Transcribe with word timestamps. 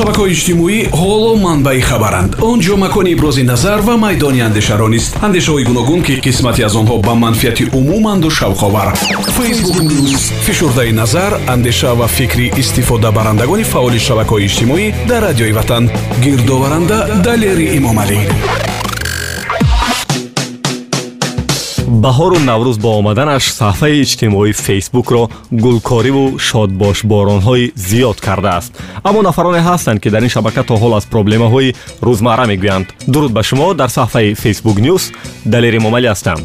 шабакаҳои 0.00 0.32
иҷтимоӣ 0.36 0.78
ҳоло 1.00 1.32
манбаи 1.46 1.80
хабаранд. 1.88 2.30
Он 2.50 2.58
ҷо 2.66 2.74
макони 2.84 3.10
ибрози 3.16 3.42
назар 3.52 3.78
ва 3.88 3.94
майдони 4.04 4.40
андешаро 4.48 4.88
нест 4.94 5.10
андешаҳои 5.26 5.64
гуногун 5.70 6.00
ки 6.06 6.14
қисмате 6.26 6.62
аз 6.68 6.74
онҳо 6.80 6.96
ба 7.06 7.14
манфиати 7.24 7.64
умуманду 7.78 8.28
шавқовар. 8.38 8.88
Фейсбук 9.36 9.76
нюз 10.08 10.24
фишурдаи 10.46 10.92
назар 11.00 11.32
андеша 11.54 11.92
ва 12.00 12.06
фикри 12.16 12.46
истифодабарандагони 12.62 13.64
фаъоли 13.72 14.00
шабакаҳои 14.06 14.46
иҷтимоӣ 14.48 14.86
дар 15.10 15.22
радиои 15.28 15.52
ватан. 15.58 15.84
Гирдоваранда 16.24 16.98
далери 17.26 17.66
имомалӣ 17.78 18.20
баҳору 22.04 22.38
наврӯз 22.50 22.76
бо 22.84 22.90
омаданаш 23.00 23.44
саҳфаи 23.60 24.00
иҷтимоии 24.04 24.58
фейсбукро 24.66 25.22
гулкориву 25.64 26.24
шодбошборонҳои 26.48 27.72
зиёд 27.88 28.18
кардааст. 28.26 28.70
Аммо 29.08 29.20
нафароне 29.28 29.60
ҳастанд 29.68 29.98
ки 30.02 30.08
дар 30.14 30.22
ин 30.26 30.32
шабака 30.36 30.62
то 30.68 30.74
ҳол 30.82 30.92
аз 30.98 31.04
проблемаҳои 31.14 31.74
рӯзмарра 32.06 32.44
мегӯянд. 32.52 32.86
Дуруд 33.12 33.32
ба 33.36 33.42
шумо 33.48 33.66
дар 33.80 33.90
саҳфаи 33.98 34.34
фейсбук 34.42 34.76
нюс 34.86 35.02
далери 35.52 35.78
момалӣ 35.86 36.08
ҳастам 36.12 36.38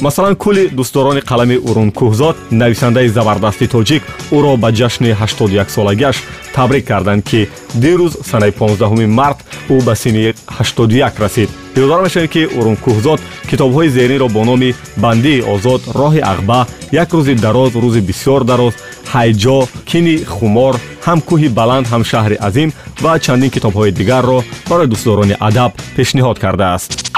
масалан 0.00 0.34
кулли 0.36 0.64
дӯстдорони 0.78 1.20
қалами 1.30 1.56
урункӯҳзод 1.68 2.36
нависандаи 2.50 3.08
забардасти 3.16 3.66
тоҷик 3.74 4.02
ӯро 4.36 4.52
ба 4.62 4.68
ҷашни 4.78 5.10
81солагиаш 5.22 6.16
табрик 6.54 6.84
карданд 6.90 7.22
ки 7.30 7.48
дирӯз 7.82 8.12
санаи 8.30 8.52
15 8.52 9.06
март 9.06 9.38
ӯ 9.74 9.76
ба 9.86 9.94
синни 9.96 10.34
81 10.46 11.18
расид. 11.18 11.50
Ёдора 11.76 12.02
мешавед 12.02 12.30
ки 12.30 12.42
урункӯҳзод 12.58 13.20
китобҳои 13.50 13.88
зеринро 13.88 14.28
бо 14.28 14.44
номи 14.44 14.74
бандии 14.96 15.44
озод 15.54 15.80
роҳи 16.00 16.20
ақба 16.32 16.66
як 16.92 17.08
рӯзи 17.16 17.34
дароз 17.34 17.72
рӯзи 17.84 18.00
бисёр 18.08 18.44
дароз 18.44 18.74
ҳайҷо 19.12 19.58
кини 19.90 20.14
хумор 20.34 20.74
ҳам 21.06 21.18
кӯҳи 21.28 21.48
баланд 21.58 21.86
ҳам 21.92 22.02
шаҳри 22.10 22.36
азим 22.48 22.70
ва 23.02 23.12
чандин 23.24 23.50
китобҳои 23.56 23.92
дигарро 23.98 24.38
барои 24.70 24.90
дӯстдорони 24.92 25.36
адаб 25.48 25.70
пешниҳод 25.96 26.38
кардааст 26.44 27.09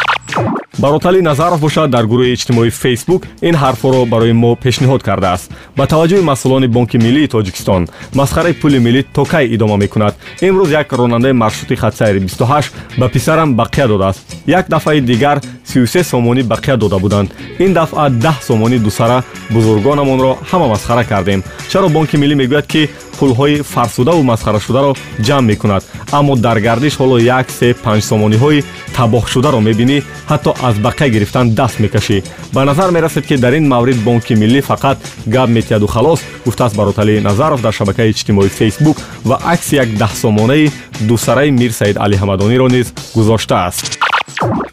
баротали 0.78 1.20
назаров 1.20 1.61
бошад 1.61 1.91
дар 1.91 2.05
гурӯҳи 2.05 2.33
иҷтимоии 2.36 2.70
фейсбук 2.70 3.22
ин 3.48 3.55
ҳарфҳоро 3.62 4.00
барои 4.12 4.33
мо 4.33 4.50
пешниҳод 4.64 5.02
кардааст. 5.08 5.50
Ба 5.77 5.84
таваҷҷӯҳи 5.92 6.28
масъулони 6.30 6.69
бонки 6.77 6.98
миллии 6.98 7.28
тоҷикистон 7.34 7.83
масхараи 8.14 8.53
пули 8.60 8.78
миллӣ 8.86 9.03
то 9.14 9.22
кай 9.33 9.44
идома 9.55 9.77
мекунад. 9.77 10.14
Имрӯз 10.48 10.70
як 10.80 10.92
ронандаи 10.92 11.33
маршрути 11.33 11.77
хатсайри 11.77 12.20
28 12.20 12.72
ба 12.98 13.08
писарам 13.08 13.56
бақия 13.56 13.86
додааст. 13.86 14.22
Як 14.47 14.69
дафъаи 14.69 15.00
дигар 15.00 15.41
33 15.73 16.05
сомонӣ 16.05 16.42
бақия 16.42 16.77
дода 16.77 16.98
буданд. 16.98 17.31
Ин 17.59 17.73
дафъа 17.73 18.11
10 18.11 18.34
сомонӣ 18.47 18.78
дусара 18.78 19.23
бузургонамонро 19.51 20.39
ҳама 20.51 20.69
масхара 20.69 21.05
кардем. 21.05 21.42
Чаро 21.70 21.89
бонки 21.89 22.17
миллӣ 22.17 22.34
мегӯяд 22.34 22.67
ки 22.67 22.91
пулҳои 23.19 23.62
фарсудаву 23.62 24.23
масхарашударо 24.23 24.93
ҷамъ 25.27 25.47
мекунад. 25.50 25.83
Аммо 26.19 26.37
дар 26.37 26.59
гардиш 26.61 26.95
ҳоло 27.00 27.17
як 27.39 27.50
се 27.50 27.69
панҷ 27.84 28.03
сомониҳои 28.11 28.65
табоҳшударо 28.97 29.61
мебинӣ 29.69 29.98
ҳатто 30.31 30.50
аз 30.69 30.75
бақия 30.87 31.09
гирифтан 31.15 31.47
даст 31.59 31.77
мекашӣ. 31.84 32.23
Ба 32.55 32.65
назар 32.65 32.91
мерасед 32.91 33.25
ки 33.28 33.37
дар 33.37 33.53
ин 33.53 33.67
маврид 33.69 33.98
бонки 34.06 34.34
миллӣ 34.43 34.61
фақат 34.70 34.97
гап 35.34 35.48
метиҳаду 35.56 35.87
халос 35.95 36.20
гуфтааст 36.47 36.77
бароталии 36.77 37.20
назаров 37.28 37.61
дар 37.62 37.73
шабакаи 37.73 38.11
иҷтимоии 38.11 38.55
фейсбук 38.59 38.97
ва 39.25 39.37
акси 39.53 39.75
як 39.77 39.89
даҳсомонаи 40.03 40.70
дусараи 41.09 41.50
мир 41.50 41.73
саид 41.81 41.97
алиҳамадониро 42.05 42.69
низ 42.77 42.87
гузоштааст 43.15 44.02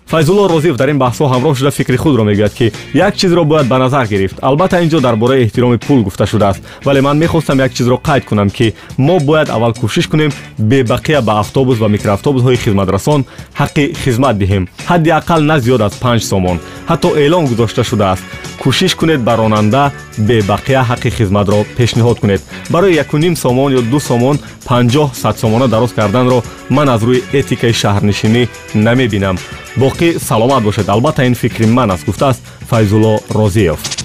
файзулло 0.10 0.48
розиев 0.48 0.76
дар 0.78 0.90
ин 0.90 1.00
баҳсҳо 1.00 1.26
ҳамроҳ 1.34 1.56
шуда 1.58 1.72
фикри 1.72 1.98
худро 1.98 2.24
мегӯяд 2.24 2.54
ки 2.54 2.72
як 2.94 3.16
чизро 3.16 3.44
бояд 3.46 3.68
ба 3.68 3.78
назар 3.78 4.06
гирифт. 4.08 4.38
Албатта 4.42 4.82
ин 4.84 4.90
ҷо 4.90 5.00
дар 5.02 5.16
бораи 5.16 5.46
эҳтироми 5.46 5.78
пул 5.78 6.04
гуфта 6.04 6.26
шудааст. 6.26 6.62
Вале 6.86 7.02
ман 7.02 7.18
мехостам 7.18 7.60
як 7.60 7.74
чизро 7.74 7.96
қайд 8.08 8.26
кунам 8.26 8.50
ки 8.50 8.74
мо 8.98 9.20
бояд 9.20 9.50
аввал 9.50 9.74
кӯшиш 9.74 10.08
кунем 10.08 10.32
бебақия 10.58 11.22
ба 11.22 11.40
автобус 11.40 11.78
ва 11.80 11.88
микроавтобусҳои 11.88 12.58
хизматрасон 12.58 13.26
ҳаққи 13.60 13.96
хизмат 14.04 14.38
диҳем. 14.38 14.68
Ҳадди 14.88 15.10
аққал 15.20 15.40
на 15.40 15.60
зиёд 15.60 15.82
аз 15.82 15.94
панҷ 16.04 16.24
сомон. 16.24 16.60
Ҳатто 16.90 17.10
эълон 17.18 17.46
гузошта 17.46 17.84
шудааст 17.84 18.24
кӯшиш 18.62 18.94
кунед 18.96 19.22
ба 19.28 19.34
ронанда 19.38 19.92
бебақия 20.28 20.82
ҳаққи 20.90 21.10
хизматро 21.18 21.60
пешниҳод 21.78 22.18
кунед. 22.20 22.42
Барои 22.70 23.00
якуним 23.04 23.36
сомон 23.36 23.70
ё 23.80 23.82
ду 23.92 24.00
сомон 24.00 24.36
панҷоҳ 24.68 25.10
садсомона 25.22 25.68
дароз 25.68 25.92
карданро 26.00 26.40
ман 26.76 26.88
аз 26.96 27.02
рӯи 27.08 27.24
этикаи 27.40 27.74
шаҳрнишинӣ 27.82 28.44
намебинам. 28.86 29.36
Боқӣ 29.82 30.20
саломат 30.28 30.64
бошед. 30.64 30.88
Албатта 30.90 31.24
ин 31.30 31.36
фикри 31.36 31.66
ман 31.66 31.92
аст 31.92 32.06
гуфтааст. 32.06 32.42
Файзулло 32.70 33.14
розиев 33.38 33.99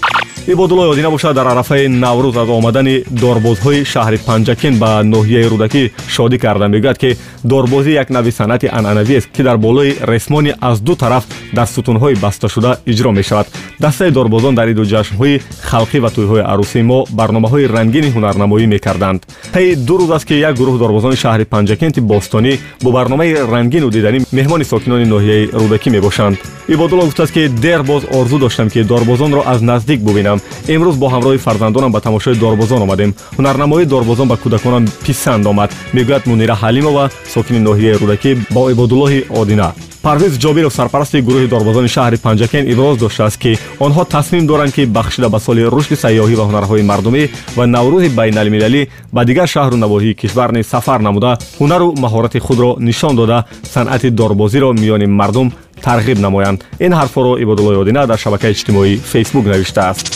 ибодулло 0.46 0.92
ёдӣ 0.92 1.02
набошад 1.02 1.34
дар 1.34 1.46
арафаи 1.46 1.88
наврӯз 1.88 2.36
аз 2.42 2.48
омадани 2.48 3.04
дорбозҳои 3.22 3.84
шаҳри 3.92 4.18
панҷакин 4.28 4.74
ба 4.82 4.90
ноҳияи 5.14 5.48
рӯдакӣ 5.52 5.82
шодӣ 6.14 6.38
карда 6.44 6.66
мегӯяд 6.74 6.98
ки 7.02 7.16
дорбозӣ 7.44 7.90
як 8.02 8.10
нави 8.10 8.30
санъати 8.32 8.66
анъанавиест 8.78 9.28
ки 9.36 9.42
дар 9.42 9.56
болои 9.56 9.96
ресмони 10.12 10.52
аз 10.60 10.80
ду 10.80 10.94
тараф 10.96 11.24
дар 11.52 11.66
сутунҳои 11.66 12.20
басташуда 12.20 12.78
иҷро 12.86 13.10
мешавад. 13.12 13.46
Дастаи 13.80 14.10
дорбозон 14.10 14.54
дар 14.54 14.68
иду 14.68 14.84
ҷашнҳои 14.84 15.40
халқӣ 15.70 15.98
ва 16.04 16.10
тӯйҳои 16.16 16.42
арӯсии 16.52 16.82
мо 16.82 16.98
барномаҳои 17.18 17.68
рангини 17.76 18.08
ҳунарнамоӣ 18.14 18.66
мекарданд. 18.66 19.20
Таи 19.52 19.74
ду 19.76 19.94
рӯз 20.00 20.10
аст 20.16 20.26
ки 20.28 20.34
як 20.34 20.54
гурӯҳ 20.60 20.78
дорбозони 20.78 21.16
шаҳри 21.16 21.44
панҷакенти 21.44 22.00
бостонӣ 22.00 22.52
бо 22.82 22.90
барномаи 22.92 23.34
рангину 23.52 23.88
диданӣ 23.90 24.18
меҳмони 24.38 24.64
сокинони 24.64 25.06
ноҳияи 25.14 25.48
рӯдакӣ 25.60 25.88
мебошанд. 25.90 26.36
Ибодулло 26.68 27.04
гуфтааст 27.04 27.32
ки 27.32 27.48
дер 27.48 27.82
боз 27.82 28.02
орзу 28.18 28.38
доштам 28.38 28.68
ки 28.70 28.82
дорбозонро 28.82 29.42
аз 29.46 29.60
наздик 29.60 30.00
бубинам 30.00 30.33
имрӯз 30.74 30.96
бо 31.02 31.06
ҳамроҳи 31.14 31.38
фарзандонам 31.46 31.92
ба 31.92 32.00
тамошои 32.00 32.34
дорбозон 32.34 32.82
омадем. 32.82 33.14
Ҳунарнамоии 33.38 33.86
дорбозон 33.94 34.28
ба 34.28 34.36
кӯдаконам 34.42 34.84
писанд 35.06 35.46
омад. 35.46 35.70
Мегӯяд 35.94 36.22
мунира 36.26 36.54
ҳалимова 36.62 37.04
сокини 37.34 37.60
ноҳияи 37.68 37.98
рӯдакӣ 38.02 38.30
бо 38.54 38.62
ибодуллоҳи 38.72 39.20
одина 39.40 39.68
парвиз 40.04 40.38
ҷобиров 40.38 40.72
сарпарасти 40.78 41.18
гурӯҳи 41.26 41.48
дорбозони 41.54 41.88
шаҳри 41.96 42.16
панҷакен 42.26 42.64
иброз 42.72 42.96
доштааст 42.98 43.38
ки 43.42 43.52
онҳо 43.86 44.02
тасмим 44.14 44.44
доранд 44.46 44.72
ки 44.76 44.82
бахшида 44.96 45.28
ба 45.34 45.38
соли 45.46 45.62
рушди 45.74 45.96
сайёҳӣ 46.04 46.34
ва 46.40 46.44
ҳунарҳои 46.48 46.82
мардумӣ 46.90 47.22
ва 47.56 47.64
наврӯҳи 47.74 48.10
байналмилалӣ 48.18 48.82
ба 49.16 49.22
дигар 49.28 49.48
шаҳру 49.54 49.76
навоҳии 49.84 50.18
кишвар 50.20 50.50
низ 50.56 50.66
сафар 50.74 51.00
намуда 51.08 51.32
ҳунару 51.60 51.88
маҳорати 52.04 52.38
худро 52.46 52.70
нишон 52.88 53.14
дода 53.20 53.38
санъати 53.74 54.08
дорбозиро 54.20 54.70
миёни 54.82 55.06
мардум 55.20 55.48
тарғиб 55.86 56.18
намоянд 56.26 56.58
ин 56.86 56.92
ҳарфҳоро 57.00 57.32
ибодуллои 57.44 57.80
одина 57.82 58.06
дар 58.06 58.18
шабакаи 58.24 58.52
иҷтимоии 58.52 59.00
фейсбук 59.12 59.44
навиштааст 59.52 60.06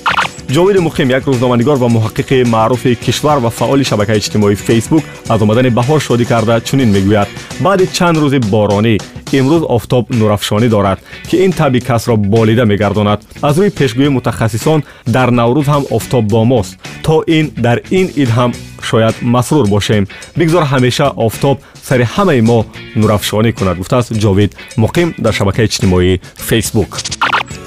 ҷовиди 0.54 0.78
муқим 0.78 1.10
як 1.10 1.24
рӯзноманигор 1.26 1.76
ва 1.76 1.88
муҳаққиқи 1.88 2.44
маъруфи 2.44 2.94
кишвар 2.94 3.38
ва 3.38 3.50
фаъоли 3.50 3.84
шабакаи 3.84 4.18
иҷтимоии 4.18 4.56
фейсбук 4.56 5.04
аз 5.28 5.40
омадани 5.42 5.70
баҳор 5.70 6.00
шодӣ 6.00 6.24
карда 6.24 6.60
чунин 6.60 6.90
мегӯяд 6.96 7.28
баъди 7.60 7.86
чанд 7.96 8.16
рӯзи 8.22 8.38
боронӣ 8.54 8.94
имрӯз 9.38 9.62
офтоб 9.76 10.04
нурафшонӣ 10.18 10.68
дорад 10.68 10.98
ки 11.28 11.36
ин 11.44 11.52
таби 11.52 11.80
касро 11.80 12.16
болида 12.16 12.64
мегардонад 12.64 13.20
аз 13.42 13.56
рӯи 13.58 13.70
пешгӯии 13.78 14.14
мутахассисон 14.16 14.80
дар 15.06 15.28
наврӯз 15.38 15.66
ҳам 15.72 15.84
офтоб 15.96 16.24
бо 16.32 16.44
мост 16.44 16.72
то 17.02 17.14
ин 17.26 17.46
дар 17.56 17.78
ин 17.90 18.06
ид 18.22 18.30
ҳам 18.36 18.50
шояд 18.88 19.14
масрур 19.34 19.66
бошем 19.74 20.02
бигзор 20.36 20.64
ҳамеша 20.72 21.06
офтоб 21.26 21.56
сари 21.88 22.04
ҳамаи 22.14 22.40
мо 22.50 22.58
нурафшонӣ 23.00 23.50
кунад 23.58 23.76
гуфтааст 23.80 24.12
ҷовид 24.22 24.50
муқим 24.82 25.08
дар 25.24 25.32
шабакаи 25.38 25.66
иҷтимоии 25.68 26.20
фейсбук 26.48 26.90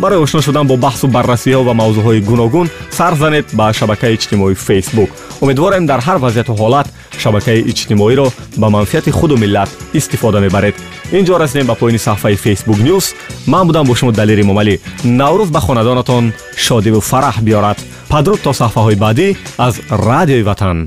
барои 0.01 0.23
ошно 0.25 0.41
шудан 0.41 0.65
бо 0.67 0.75
баҳсу 0.85 1.05
баррасиҳо 1.15 1.61
ва 1.67 1.73
мавзӯъҳои 1.81 2.21
гуногун 2.29 2.67
сар 2.97 3.13
занед 3.21 3.45
ба 3.59 3.65
шабакаи 3.79 4.15
иҷтимоии 4.17 4.61
фейсбук. 4.67 5.09
Умедворем 5.43 5.85
дар 5.85 5.99
ҳар 6.07 6.17
вазъияту 6.23 6.53
ҳолат 6.61 6.87
шабакаи 7.23 7.65
иҷтимоиро 7.71 8.27
ба 8.61 8.67
манфиати 8.75 9.11
худу 9.17 9.35
миллат 9.43 9.69
истифода 9.99 10.39
мебаред. 10.45 10.75
Ин 11.17 11.23
ҷо 11.27 11.35
расидем 11.37 11.67
ба 11.67 11.75
поёни 11.81 11.99
саҳфаи 12.07 12.35
фейсбук 12.43 12.79
нюс 12.87 13.05
ман 13.47 13.67
будам 13.67 13.85
бо 13.87 13.93
шумо 13.95 14.11
далери 14.11 14.43
момалӣ. 14.49 14.75
Наврӯз 15.19 15.49
ба 15.55 15.59
хонадонатон 15.65 16.33
шодиву 16.65 16.99
фараҳ 17.11 17.37
биёрад. 17.47 17.77
Падруд 18.11 18.39
то 18.45 18.51
саҳфаҳои 18.61 18.95
баъдӣ 19.03 19.27
аз 19.65 19.73
радиои 20.09 20.43
ватан 20.49 20.77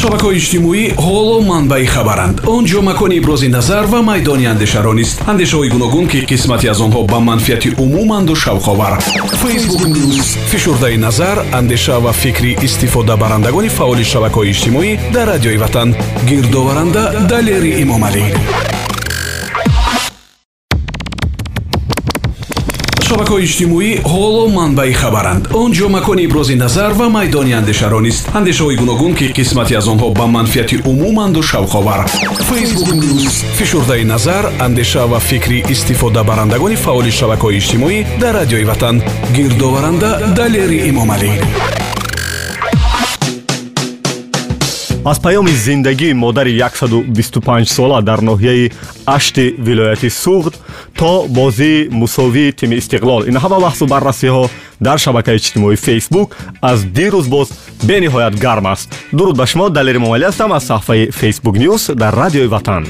шабакаҳои 0.00 0.38
иҷтимоӣ 0.40 0.82
ҳоло 1.06 1.36
манбаи 1.50 1.86
хабаранд. 1.94 2.36
Он 2.54 2.62
ҷо 2.70 2.80
макони 2.88 3.14
ибрози 3.20 3.48
назар 3.56 3.84
ва 3.92 4.00
майдони 4.10 4.46
андешаро 4.52 4.92
нест 5.00 5.16
андешаҳои 5.32 5.72
гуногун 5.74 6.06
ки 6.12 6.18
қисмате 6.30 6.66
аз 6.72 6.80
онҳо 6.86 7.00
ба 7.12 7.18
манфиати 7.28 7.70
умуманду 7.84 8.34
шавқовар. 8.44 8.94
Фейсбук 9.42 9.82
нюз 9.94 10.28
фишурдаи 10.50 10.96
назар 11.06 11.36
андеша 11.60 11.96
ва 12.04 12.12
фикри 12.22 12.52
истифодабарандагони 12.66 13.68
фаъоли 13.76 14.04
шабакаҳои 14.12 14.50
иҷтимоӣ 14.54 14.90
дар 15.14 15.26
радиои 15.32 15.58
ватан. 15.62 15.88
Гирдоваранда 16.28 17.02
далери 17.30 17.72
имомалӣ 17.82 18.24
шабакаҳои 23.08 23.44
иҷтимоӣ 23.48 23.90
ҳоло 24.12 24.44
манбаи 24.58 24.92
хабаранд. 25.00 25.42
Он 25.62 25.70
ҷо 25.78 25.86
макони 25.96 26.22
ибрози 26.28 26.56
назар 26.64 26.90
ва 27.00 27.06
майдони 27.16 27.52
андешаро 27.60 28.00
нест. 28.06 28.22
Андешаҳои 28.38 28.76
гуногун 28.82 29.12
ки 29.18 29.26
қисмате 29.38 29.74
аз 29.80 29.86
онҳо 29.92 30.08
ба 30.18 30.26
манфиати 30.36 30.76
умуманду 30.90 31.40
шавқовар 31.50 32.00
фейсбук 32.48 32.88
нюз 33.02 33.34
фишурдаи 33.58 34.04
назар 34.12 34.44
андеша 34.66 35.04
ва 35.12 35.20
фикри 35.28 35.58
истифодабарандагони 35.74 36.76
фаъоли 36.84 37.12
шабакаҳои 37.18 37.58
иҷтимоӣ 37.60 37.98
дар 38.22 38.34
радиои 38.40 38.64
ватан. 38.70 38.96
Гирдоваранда 39.36 40.10
далери 40.38 40.78
имомалӣ 40.90 41.32
аз 45.08 45.18
паёми 45.18 45.50
зиндагии 45.50 46.12
модари 46.12 46.58
125 46.58 47.64
сола 47.64 48.02
дар 48.02 48.20
ноҳияи 48.20 48.72
ашти 49.06 49.54
вилояти 49.58 50.08
суғд 50.08 50.54
то 50.98 51.26
бозии 51.28 51.88
мусовии 51.90 52.52
тими 52.52 52.76
истиқлол 52.76 53.28
ин 53.28 53.36
ҳама 53.36 53.58
баҳсу 53.60 53.86
баррасиҳо 53.86 54.50
дар 54.80 54.98
шабакаи 54.98 55.36
иҷтимоии 55.36 55.76
фейсбук 55.76 56.36
аз 56.60 56.80
дирӯз 56.84 57.26
боз 57.28 57.48
бениҳоят 57.88 58.34
гарм 58.38 58.66
аст. 58.66 58.88
Дуруд 59.12 59.36
ба 59.36 59.46
шумо 59.46 59.70
далери 59.70 59.98
момалӣ 59.98 60.24
ҳастам 60.30 60.52
аз 60.52 60.64
саҳифаи 60.70 61.10
фейсбук 61.10 61.56
нюс 61.56 61.82
дар 62.02 62.12
радиои 62.14 62.46
ватан 62.46 62.84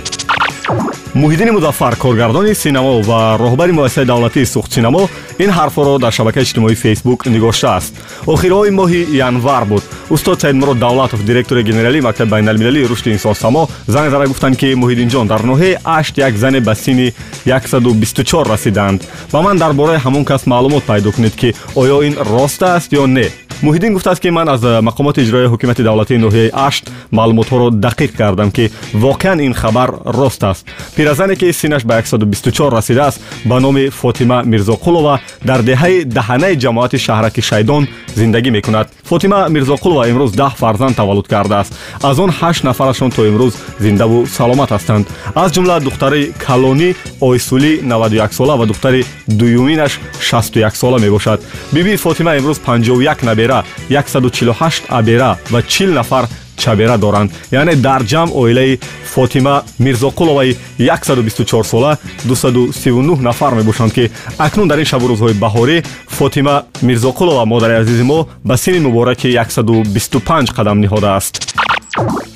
муҳиддини 1.19 1.51
музаффар 1.51 1.97
коргардони 1.97 2.55
синамо 2.55 3.03
ва 3.03 3.37
роҳбари 3.45 3.73
муассисаи 3.73 4.05
давлатии 4.05 4.47
сухтсинамо 4.55 5.03
ин 5.45 5.51
ҳарфҳоро 5.59 5.99
дар 6.05 6.13
шабакаи 6.19 6.43
иҷтимоии 6.47 6.81
фейсбук 6.85 7.27
нигоштааст 7.35 7.93
охирҳои 8.35 8.71
моҳи 8.81 9.01
январ 9.29 9.65
буд. 9.65 9.85
Устод 10.11 10.41
саидмурод 10.41 10.79
давлатов 10.79 11.21
директори 11.25 11.63
генералии 11.63 12.01
мактаби 12.09 12.31
байналмилалии 12.31 12.89
рушди 12.91 13.11
инсонсамо 13.17 13.69
занг 13.87 14.11
зада 14.11 14.27
гуфтанд 14.27 14.57
ки 14.61 14.69
муҳиддинҷон 14.83 15.27
дар 15.27 15.41
ноҳияи 15.51 15.79
ашт 15.85 16.15
як 16.19 16.35
зане 16.37 16.61
ба 16.61 16.75
синни 16.75 17.13
124 17.47 18.49
расидаанд 18.53 19.01
ба 19.33 19.43
ман 19.43 19.57
дар 19.59 19.73
бораи 19.73 19.99
ҳамон 20.05 20.25
кас 20.25 20.47
маълумот 20.47 20.85
пайдо 20.85 21.13
кунед 21.13 21.35
ки 21.41 21.55
оё 21.75 21.97
ин 22.09 22.15
рост 22.33 22.63
аст 22.63 22.93
ё 22.93 23.07
не 23.07 23.48
муҳиддин 23.63 23.93
гуфтааст 23.93 24.23
ки 24.23 24.31
ман 24.31 24.49
аз 24.49 24.63
мақомоти 24.63 25.21
иҷроии 25.25 25.51
ҳукумати 25.53 25.83
давлатии 25.83 26.19
ноҳияи 26.19 26.51
ашт 26.69 26.85
маълумотҳоро 27.19 27.69
дақиқ 27.87 28.11
кардам 28.21 28.51
ки 28.51 28.71
воқеан 28.95 29.39
ин 29.47 29.55
хабар 29.55 29.91
рост 30.05 30.43
аст. 30.45 30.67
Пиразане 30.97 31.37
ки 31.37 31.53
синаш 31.53 31.83
ба 31.85 31.99
124 32.03 32.71
расидааст 32.71 33.21
ба 33.45 33.61
номи 33.61 33.89
фотима 33.91 34.43
мирзоқулова 34.45 35.19
дар 35.45 35.61
деҳаи 35.63 36.05
даҳанаи 36.05 36.57
ҷамоати 36.65 36.99
шаҳраки 37.07 37.41
шайдон 37.41 37.89
зиндагӣ 38.15 38.51
мекунад. 38.51 38.87
Фотима 39.05 39.49
мирзоқулова 39.49 40.09
имрӯз 40.11 40.33
даҳ 40.43 40.53
фарзанд 40.63 40.97
таваллуд 40.97 41.29
кардааст 41.29 41.73
аз 42.03 42.19
он 42.19 42.31
ҳашт 42.31 42.63
нафарашон 42.65 43.11
то 43.11 43.23
имрӯз 43.31 43.55
зиндаву 43.81 44.27
саломат 44.27 44.71
ҳастанд. 44.71 45.07
Аз 45.35 45.51
ҷумла 45.53 45.81
духтари 45.81 46.33
калонӣ 46.47 46.95
ойсулӣ 47.21 47.73
91 47.83 48.33
сола 48.33 48.57
ва 48.57 48.67
духтари 48.67 49.05
дуюминаш 49.27 50.01
61 50.21 50.75
сола 50.75 50.99
мебошад 50.99 51.41
биби 51.73 51.97
фотима 51.97 52.37
имрӯз 52.37 52.59
51 52.67 53.25
набера 53.25 53.48
абера 53.49 53.65
148 53.91 54.83
абера 54.89 55.37
ва 55.51 55.63
40 55.63 55.93
нафар 55.95 56.27
чабера 56.57 56.99
доранд. 56.99 57.31
Яъне 57.53 57.77
дар 57.77 58.03
ҷамъ 58.03 58.33
оилаи 58.35 58.79
фотима 59.05 59.63
мирзоқуловаи 59.81 60.57
124 60.79 61.63
сола 61.63 61.97
239 62.25 63.21
нафар 63.23 63.55
мебошанд 63.55 63.93
ки 63.93 64.11
акнун 64.39 64.69
дар 64.69 64.79
ин 64.79 64.85
шабу 64.85 65.07
рӯзҳои 65.09 65.35
баҳорӣ 65.35 65.85
фотима 66.09 66.63
мирзоқулова 66.83 67.45
модари 67.45 67.75
азизи 67.83 68.03
мо 68.03 68.27
ба 68.45 68.57
синни 68.57 68.81
мубораки 68.81 69.29
125 69.29 70.53
қадам 70.57 70.79
ниҳодааст 70.85 71.68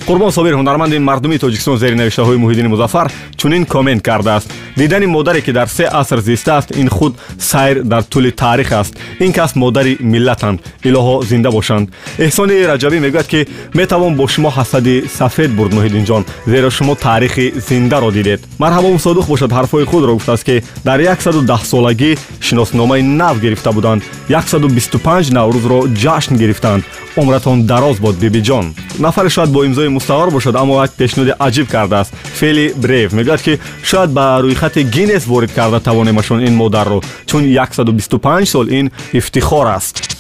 қурбон 0.07 0.31
собир 0.31 0.55
ҳунарманди 0.55 0.99
мардуми 0.99 1.39
тоҷикистон 1.39 1.77
зери 1.77 1.95
навиштаҳои 1.95 2.37
муҳиддини 2.45 2.69
музаффар 2.75 3.07
чунин 3.37 3.65
коммент 3.65 4.03
кардааст 4.03 4.53
дидани 4.77 5.07
модаре 5.07 5.41
ки 5.41 5.53
дар 5.53 5.69
се 5.69 5.85
аср 5.93 6.19
зистааст 6.21 6.77
ин 6.77 6.89
худ 6.89 7.13
сайр 7.39 7.83
дар 7.83 8.03
тӯли 8.03 8.31
таърих 8.43 8.73
аст 8.73 8.97
ин 9.21 9.33
кас 9.33 9.55
модари 9.57 9.97
миллатанд 10.01 10.61
илоҳо 10.85 11.23
зинда 11.31 11.51
бошанд 11.51 11.89
эҳсони 12.19 12.67
раҷабӣ 12.71 12.99
мегӯяд 13.05 13.27
ки 13.33 13.47
метавон 13.75 14.15
бо 14.17 14.27
шумо 14.29 14.51
ҳасади 14.59 14.97
сафед 15.19 15.51
бурд 15.57 15.73
муҳиддинҷон 15.77 16.23
зеро 16.47 16.71
шумо 16.71 16.95
таърихи 16.95 17.47
зиндаро 17.69 18.11
дидед 18.19 18.41
марҳабо 18.63 18.89
мусодиқ 18.99 19.27
бошад 19.33 19.51
ҳарфҳои 19.59 19.85
худро 19.91 20.13
гуфтааст 20.15 20.45
ки 20.49 20.57
дар 20.85 21.01
110солагӣ 21.01 22.19
шиносномаи 22.41 23.03
нав 23.03 23.41
гирифта 23.41 23.71
буданд 23.73 24.03
125 24.29 25.31
наврӯзро 25.37 25.79
ҷашн 26.03 26.35
гирифтанд 26.43 26.83
умратон 27.17 27.67
дароз 27.67 27.99
бод 27.99 28.17
бибиҷон 28.17 28.75
нафаре 28.99 29.29
шояд 29.29 29.51
бо 29.51 29.65
имзои 29.65 29.89
мустаъор 29.89 30.31
бошад 30.31 30.57
аммо 30.57 30.83
як 30.83 30.93
пешниҳоди 30.97 31.35
аҷиб 31.39 31.67
кардааст 31.69 32.13
фели 32.39 32.73
брев 32.77 33.13
мегӯяд 33.13 33.43
ки 33.43 33.59
шояд 33.83 34.11
ба 34.11 34.41
рӯйхати 34.43 34.83
гиннес 34.83 35.27
ворид 35.27 35.53
карда 35.53 35.81
тавонемашон 35.81 36.41
ин 36.47 36.55
модарро 36.55 37.01
чун 37.27 37.45
125 37.45 38.45
сол 38.47 38.69
ин 38.69 38.91
ифтихор 39.13 39.67
аст 39.67 40.12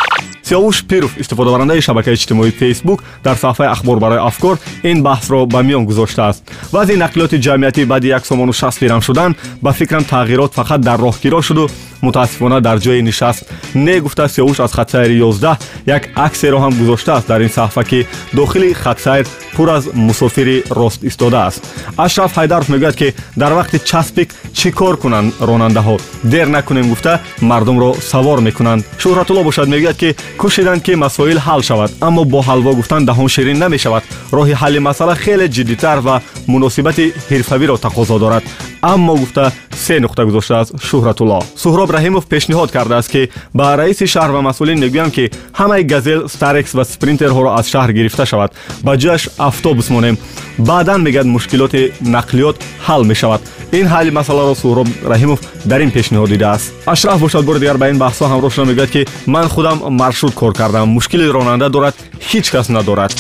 сиёвуш 0.52 0.84
пиров 0.84 1.16
истифодабарандаи 1.16 1.81
шабакаи 1.81 2.12
иҷтимоии 2.14 2.50
фейсбук 2.50 3.02
дар 3.25 3.37
саҳифаи 3.37 3.72
ахбор 3.75 3.99
барои 3.99 4.19
афкор 4.19 4.58
ин 4.82 5.02
баҳсро 5.02 5.46
ба 5.46 5.62
миён 5.62 5.84
гузоштааст 5.87 6.43
вазъи 6.72 7.00
нақлиёти 7.04 7.40
ҷамъиятӣ 7.44 7.87
баъди 7.87 8.08
як 8.08 8.26
сомону 8.26 8.52
шаст 8.52 8.81
дирам 8.81 9.00
шудан 9.00 9.34
ба 9.62 9.72
фикрам 9.72 10.04
тағйирот 10.04 10.52
фақат 10.58 10.81
дар 10.88 10.99
роҳгиро 11.00 11.40
шуду 11.43 11.70
мутаассифона 12.02 12.60
дар 12.60 12.78
ҷои 12.84 13.00
нишаст. 13.00 13.44
Не 13.75 14.00
гуфта 14.00 14.28
сиёвуш 14.28 14.60
аз 14.60 14.72
хатсайри 14.72 15.22
11 15.22 15.56
як 15.87 16.02
аксеро 16.14 16.58
ҳам 16.58 16.75
гузоштааст 16.81 17.28
дар 17.28 17.40
ин 17.40 17.49
саҳифа 17.49 17.84
ки 17.84 18.06
дохили 18.32 18.75
хатсайр 18.75 19.26
пур 19.54 19.69
аз 19.69 19.84
мусофири 19.94 20.62
рост 20.70 21.04
истодааст 21.04 21.60
ашраф 21.96 22.37
ҳайдаров 22.38 22.69
мегӯяд 22.69 22.96
ки 23.00 23.14
дар 23.37 23.52
вақти 23.52 23.78
часпик 23.90 24.28
чӣ 24.58 24.69
кор 24.78 24.96
кунанд 25.02 25.34
ронандаҳо 25.49 25.96
дер 26.32 26.46
накунем 26.46 26.88
гуфта 26.88 27.20
мардумро 27.40 27.90
савор 28.10 28.40
мекунанд 28.40 28.84
шӯҳратулло 29.02 29.43
бошад 29.44 29.69
мегӯяд 29.69 29.96
ки 30.02 30.16
кӯшиданд 30.40 30.82
ки 30.87 30.93
масоил 30.94 31.38
ҳал 31.46 31.62
шавад 31.69 31.90
аммо 32.00 32.25
бо 32.25 32.40
ҳалво 32.49 32.72
гуфтан 32.78 33.02
даҳон 33.08 33.28
ширин 33.34 33.58
намешавад 33.64 34.02
роҳи 34.32 34.54
ҳалли 34.62 34.78
масъала 34.88 35.14
хеле 35.25 35.46
ҷиддитар 35.54 35.99
ва 36.06 36.14
муносибати 36.46 37.12
ҳирфавиро 37.31 37.76
тақозо 37.87 38.16
дорад 38.25 38.44
аммо 38.82 39.14
гуфта 39.17 39.52
се 39.75 40.00
нуқта 40.00 40.25
гузоштааст 40.25 40.73
шӯҳратулло 40.88 41.38
суҳроб 41.62 41.90
раҳимов 41.96 42.25
пешниҳод 42.32 42.70
кардааст 42.76 43.11
ки 43.14 43.23
ба 43.55 43.76
раиси 43.81 44.06
шаҳр 44.14 44.31
ва 44.37 44.40
масъулин 44.49 44.79
мегӯям 44.84 45.11
ки 45.17 45.25
ҳамаи 45.61 45.82
газел 45.93 46.20
старекс 46.29 46.75
ва 46.75 46.84
спринтерҳоро 46.84 47.50
аз 47.58 47.67
шаҳр 47.73 47.90
гирифта 47.99 48.25
шавад. 48.26 48.50
Ба 48.87 48.93
ҷояш 49.02 49.23
автобус 49.38 49.88
монем. 49.90 50.19
Баъдан 50.58 51.00
мегӯяд 51.06 51.26
мушкилоти 51.34 51.93
нақлиёт 52.17 52.56
ҳал 52.87 53.02
мешавад. 53.11 53.40
Ин 53.79 53.87
ҳалли 53.93 54.11
масъаларо 54.19 54.55
суҳроб 54.62 54.88
раҳимов 55.12 55.38
дар 55.70 55.81
ин 55.81 55.90
пешниҳод 55.96 56.28
дидааст. 56.35 56.67
Ашраф 56.87 57.20
бошад 57.20 57.44
бори 57.44 57.58
дигар 57.61 57.76
ба 57.82 57.87
ин 57.93 57.99
баҳсҳо 58.05 58.25
ҳамроҳ 58.32 58.50
шуда 58.55 58.67
мегӯяд 58.70 58.90
ки 58.94 59.06
ман 59.26 59.49
худам 59.55 59.78
маршрут 60.02 60.35
кор 60.35 60.52
кардам. 60.61 60.88
Мушкили 60.96 61.26
ронанда 61.37 61.69
дорад 61.69 61.94
ҳеҷ 62.31 62.46
кас 62.55 62.69
надорад 62.69 63.12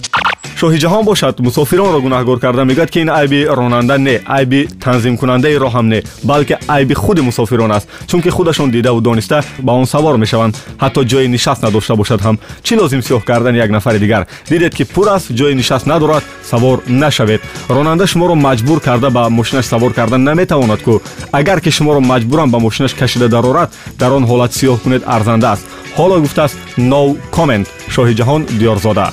шоҳиҷаҳон 0.62 1.04
бошад 1.10 1.34
мусофиронро 1.46 2.00
гунаҳгор 2.06 2.38
карда 2.44 2.62
мегӯяд 2.70 2.90
ки 2.94 2.98
ин 3.04 3.10
айби 3.20 3.40
ронанда 3.58 3.96
не 3.98 4.16
айби 4.36 4.60
танзимкунандаи 4.84 5.56
роҳам 5.64 5.86
не 5.92 6.00
балки 6.30 6.54
айби 6.68 6.94
худи 6.94 7.20
мусофирон 7.28 7.72
аст 7.76 7.86
чунки 8.06 8.30
худашон 8.36 8.70
дидаву 8.70 9.00
дониста 9.00 9.42
ба 9.66 9.72
он 9.72 9.86
савор 9.86 10.16
мешаванд 10.24 10.54
ҳатто 10.82 11.00
ҷои 11.10 11.26
нишаст 11.34 11.62
надошта 11.62 11.94
бошад 11.96 12.20
ҳам 12.26 12.36
чӣ 12.66 12.72
лозим 12.80 13.00
сиёҳ 13.06 13.22
кардани 13.24 13.58
як 13.58 13.70
нафари 13.70 13.98
дигар 13.98 14.22
дидед 14.50 14.72
ки 14.76 14.84
пур 14.84 15.08
аст 15.16 15.26
ҷои 15.38 15.54
нишаст 15.60 15.86
надорад 15.86 16.22
савор 16.50 16.76
нашавед 16.86 17.40
ронанда 17.68 18.06
шуморо 18.06 18.34
маҷбур 18.34 18.78
карда 18.80 19.10
ба 19.10 19.22
мошинаш 19.38 19.66
савор 19.72 19.92
кардан 19.92 20.22
наметавонад 20.28 20.80
кӯ 20.86 20.94
агар 21.32 21.60
ки 21.60 21.70
шуморо 21.70 22.00
маҷбурам 22.12 22.50
ба 22.50 22.58
мошинаш 22.58 22.92
кашида 22.94 23.28
дарорад 23.28 23.70
дар 23.98 24.12
он 24.12 24.24
ҳолат 24.30 24.52
сиёҳ 24.58 24.78
кунед 24.84 25.02
арзанда 25.06 25.48
аст 25.54 25.64
ҳоло 25.98 26.16
гуфтааст 26.24 26.56
no 26.90 27.02
comment 27.36 27.66
шоҳиҷаҳон 27.94 28.40
диёрзода 28.60 29.06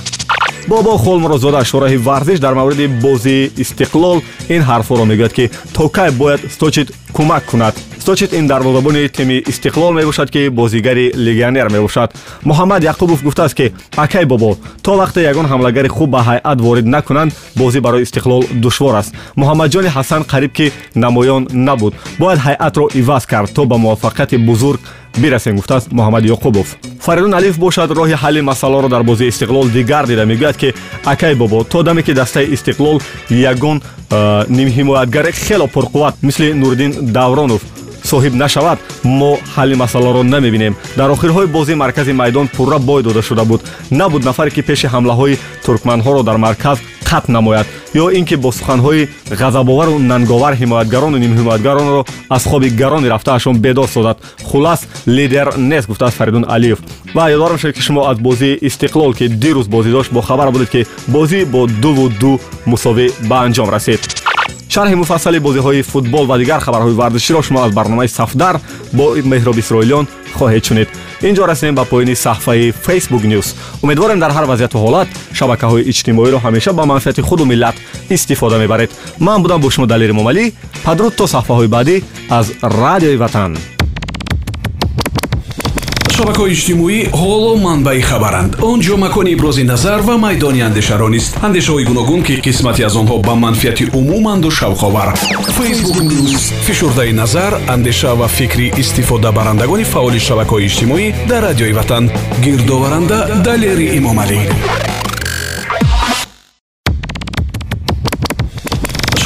бобо 0.67 0.97
холмурозода 0.97 1.63
шораҳи 1.63 1.97
варзиш 1.97 2.39
дар 2.39 2.53
мавриди 2.53 2.87
бозии 2.87 3.51
истиқлол 3.57 4.21
ин 4.49 4.61
ҳарфҳоро 4.69 5.05
мегӯяд 5.05 5.33
ки 5.33 5.51
то 5.73 5.89
кай 5.89 6.11
бояд 6.11 6.41
сточит 6.51 6.87
кӯмак 7.15 7.43
кунад 7.45 7.75
сточит 8.09 8.33
ин 8.33 8.47
дарвозабони 8.47 9.07
тими 9.07 9.37
истиқлол 9.37 9.93
мебошад 9.93 10.31
ки 10.31 10.49
бозигари 10.49 11.11
легионер 11.13 11.69
мебошад. 11.69 12.11
Муҳаммад 12.43 12.81
яқубов 12.81 13.21
гуфтааст 13.21 13.53
ки 13.53 13.71
акай 13.95 14.25
бобо 14.25 14.57
то 14.81 14.97
вақте 14.97 15.21
ягон 15.21 15.45
ҳамлагари 15.45 15.89
хуб 15.89 16.09
ба 16.09 16.23
ҳайат 16.23 16.59
ворид 16.59 16.85
накунанд 16.85 17.35
бозӣ 17.55 17.81
барои 17.81 18.03
истиқлол 18.03 18.47
душвор 18.51 18.95
аст 18.95 19.13
муҳаммадҷони 19.35 19.89
ҳасан 19.89 20.23
қариб 20.23 20.51
ки 20.51 20.71
намоён 20.95 21.47
набуд. 21.53 21.93
Бояд 22.17 22.39
ҳайатро 22.39 22.89
иваз 22.95 23.27
кард 23.27 23.53
то 23.53 23.65
ба 23.65 23.75
муваффақияти 23.77 24.37
бузург 24.37 24.79
бирасем 25.17 25.55
гуфтааст 25.57 25.91
муҳаммади 25.91 26.29
ёқубов 26.29 26.67
фаридун 26.99 27.33
алиф 27.35 27.59
бошад 27.59 27.91
роҳи 27.91 28.15
ҳалли 28.23 28.41
масъаларо 28.41 28.89
дар 28.89 29.03
бозии 29.03 29.29
истиқлол 29.29 29.69
дигар 29.69 30.07
дида 30.07 30.25
мегӯяд 30.25 30.57
ки 30.57 30.73
акай 31.05 31.35
бобо 31.35 31.63
то 31.63 31.83
даме 31.83 32.01
ки 32.01 32.13
дастаи 32.13 32.47
истиқлол 32.55 33.01
ягон 33.29 33.81
нимҳимоятгари 34.49 35.31
хело 35.31 35.67
пурқувват 35.67 36.15
мисли 36.23 36.53
нуриддин 36.53 36.91
давронов 37.13 37.61
соҳиб 38.11 38.33
нашавад 38.43 38.77
мо 39.03 39.31
ҳалли 39.55 39.75
масъаларо 39.83 40.21
намебинем. 40.23 40.73
Дар 40.97 41.09
охирҳои 41.15 41.47
бозии 41.47 41.75
маркази 41.83 42.13
майдон 42.21 42.47
пурра 42.55 42.79
бой 42.79 43.03
дода 43.03 43.21
шуда 43.21 43.43
буд. 43.45 43.61
Набуд 43.91 44.23
нафаре 44.29 44.51
ки 44.51 44.61
пеши 44.61 44.87
ҳамлаҳои 44.87 45.39
туркманҳоро 45.65 46.21
дар 46.23 46.37
марказ 46.37 46.77
қатъ 47.09 47.29
намояд 47.29 47.67
ё 47.93 48.05
ин 48.17 48.25
ки 48.25 48.35
бо 48.35 48.49
суханҳои 48.51 49.07
ғазабовару 49.41 49.99
нанговар 50.11 50.53
ҳимоятгарону 50.61 51.17
нимҳимоятгаронро 51.17 52.05
аз 52.29 52.43
хоби 52.43 52.69
гарони 52.69 53.09
рафтаашон 53.09 53.55
бедор 53.65 53.87
созад. 53.87 54.17
Хулас 54.43 54.81
лидер 55.05 55.47
нест 55.57 55.87
гуфтааст 55.87 56.17
фаридун 56.17 56.45
алиев. 56.55 56.79
Ва 57.15 57.31
ёдор 57.31 57.51
мешавед 57.53 57.75
ки 57.75 57.81
шумо 57.81 58.01
аз 58.11 58.17
бозии 58.17 58.59
истиқлол 58.67 59.11
ки 59.17 59.25
дирӯз 59.27 59.67
бозӣ 59.67 59.91
дошт 59.91 60.11
бохабар 60.13 60.51
будед 60.51 60.69
ки 60.69 60.85
бозӣ 61.07 61.45
бо 61.45 61.67
дуву 61.67 62.09
ду 62.21 62.39
мусовӣ 62.65 63.11
ба 63.29 63.37
анҷом 63.45 63.69
расид 63.69 64.01
шарҳи 64.69 64.95
муфассали 64.95 65.39
бозиҳои 65.39 65.81
футбол 65.81 66.25
ва 66.27 66.37
дигар 66.37 66.59
хабарҳои 66.65 66.93
варзиширо 67.01 67.41
шумо 67.41 67.59
аз 67.65 67.71
барномаи 67.73 68.07
сафдар 68.07 68.55
бо 68.93 69.05
меҳроб 69.33 69.57
исроилиён 69.57 70.05
хоҳед 70.37 70.63
шунид. 70.67 70.89
Инҷо 71.27 71.43
расидем 71.47 71.75
ба 71.75 71.83
поёни 71.91 72.15
саҳфаи 72.25 72.73
facebook 72.85 73.23
news. 73.31 73.47
Умедворем 73.83 74.19
дар 74.19 74.31
ҳар 74.31 74.45
вазъияту 74.51 74.77
ҳолат 74.85 75.07
шабакаҳои 75.37 75.87
иҷтимоиро 75.91 76.37
ҳамеша 76.45 76.71
ба 76.73 76.83
манфиати 76.85 77.21
худу 77.21 77.45
миллат 77.45 77.75
истифода 78.15 78.57
мебаред. 78.57 78.91
Ман 79.19 79.41
будам 79.43 79.59
бо 79.61 79.69
шумо 79.69 79.87
далери 79.87 80.13
момалӣ 80.19 80.43
падруд 80.85 81.13
то 81.15 81.25
саҳфаҳои 81.33 81.67
баъдӣ 81.75 81.95
аз 82.29 82.45
радиои 82.61 83.17
ватан 83.23 83.51
шабакаҳои 86.19 86.53
иҷтимоӣ 86.57 86.97
ҳоло 87.21 87.51
манбаи 87.65 88.01
хабаранд. 88.09 88.51
Он 88.69 88.77
ҷо 88.85 88.95
макони 89.05 89.31
ибрози 89.35 89.63
назар 89.71 89.99
ва 90.07 90.15
майдони 90.25 90.61
андешаро 90.69 91.07
нест 91.15 91.31
андешаҳои 91.47 91.87
гуногун 91.89 92.21
ки 92.27 92.33
қисмате 92.47 92.81
аз 92.89 92.95
онҳо 93.01 93.15
ба 93.27 93.33
манфиати 93.43 93.85
умуманду 93.99 94.49
шавқовар. 94.59 95.09
Фейсбук 95.57 95.97
нюз 96.11 96.43
фишурдаи 96.67 97.11
назар 97.21 97.51
андеша 97.75 98.11
ва 98.19 98.27
фикри 98.37 98.67
истифодабарандагони 98.81 99.85
фаъоли 99.93 100.19
шабакаҳои 100.27 100.67
иҷтимоӣ 100.69 101.05
дар 101.29 101.41
радиои 101.47 101.73
ватан. 101.79 102.03
Гирдоваранда 102.43 103.19
далери 103.45 103.87
имомалӣ 103.97 104.39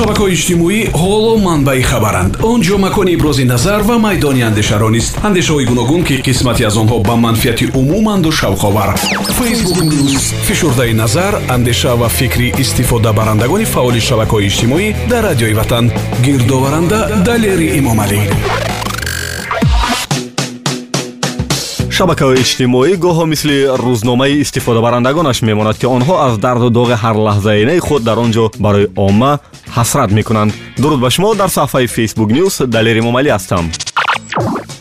шабакаҳои 0.03 0.33
иҷтимоӣ 0.37 0.79
ҳоло 1.01 1.33
манбаи 1.47 1.81
хабаранд. 1.91 2.33
Он 2.51 2.59
ҷо 2.67 2.75
макони 2.85 3.11
ибрози 3.17 3.45
назар 3.53 3.81
ва 3.89 3.95
майдони 4.05 4.41
андешаро 4.49 4.89
нест 4.95 5.13
андешаҳои 5.27 5.65
гуногун 5.71 6.01
ки 6.07 6.15
қисмате 6.27 6.63
аз 6.69 6.75
онҳо 6.81 6.97
ба 7.07 7.15
манфиати 7.25 7.65
умуманду 7.81 8.29
шавқовар. 8.39 8.89
Фейсбук 9.39 9.79
нюз 9.91 10.23
фишурдаи 10.47 10.93
назар 11.03 11.33
андеша 11.55 11.93
ва 12.01 12.09
фикри 12.19 12.47
истифодабарандагони 12.63 13.65
фаъоли 13.73 14.01
шабакаҳои 14.09 14.47
иҷтимоӣ 14.49 14.87
дар 15.11 15.23
радиои 15.29 15.53
ватан. 15.59 15.85
Гирдоваранда 16.25 16.99
далери 17.27 17.67
имомалӣ 17.79 18.21
шабакаҳои 21.97 22.41
иҷтимоӣ 22.43 22.91
гоҳо 23.05 23.25
мисли 23.33 23.57
рӯзномаи 23.83 24.33
истифодабарандагонаш 24.43 25.37
мемонад 25.49 25.75
ки 25.81 25.87
онҳо 25.95 26.15
аз 26.27 26.33
дарду 26.45 26.67
доғи 26.79 26.95
ҳарлаҳзаинаи 27.03 27.79
худ 27.87 28.01
дар 28.07 28.17
он 28.23 28.29
ҷо 28.35 28.45
барои 28.65 28.87
омма 29.07 29.33
ҳасрат 29.77 30.11
мекунанд. 30.17 30.51
Дуруд 30.81 30.99
ба 30.99 31.09
шумо 31.09 31.35
дар 31.35 31.49
саҳфаи 31.57 31.87
facebook 31.97 32.29
news 32.37 32.55
далери 32.75 33.01
момалӣ 33.07 33.29
ҳастам. 33.37 33.65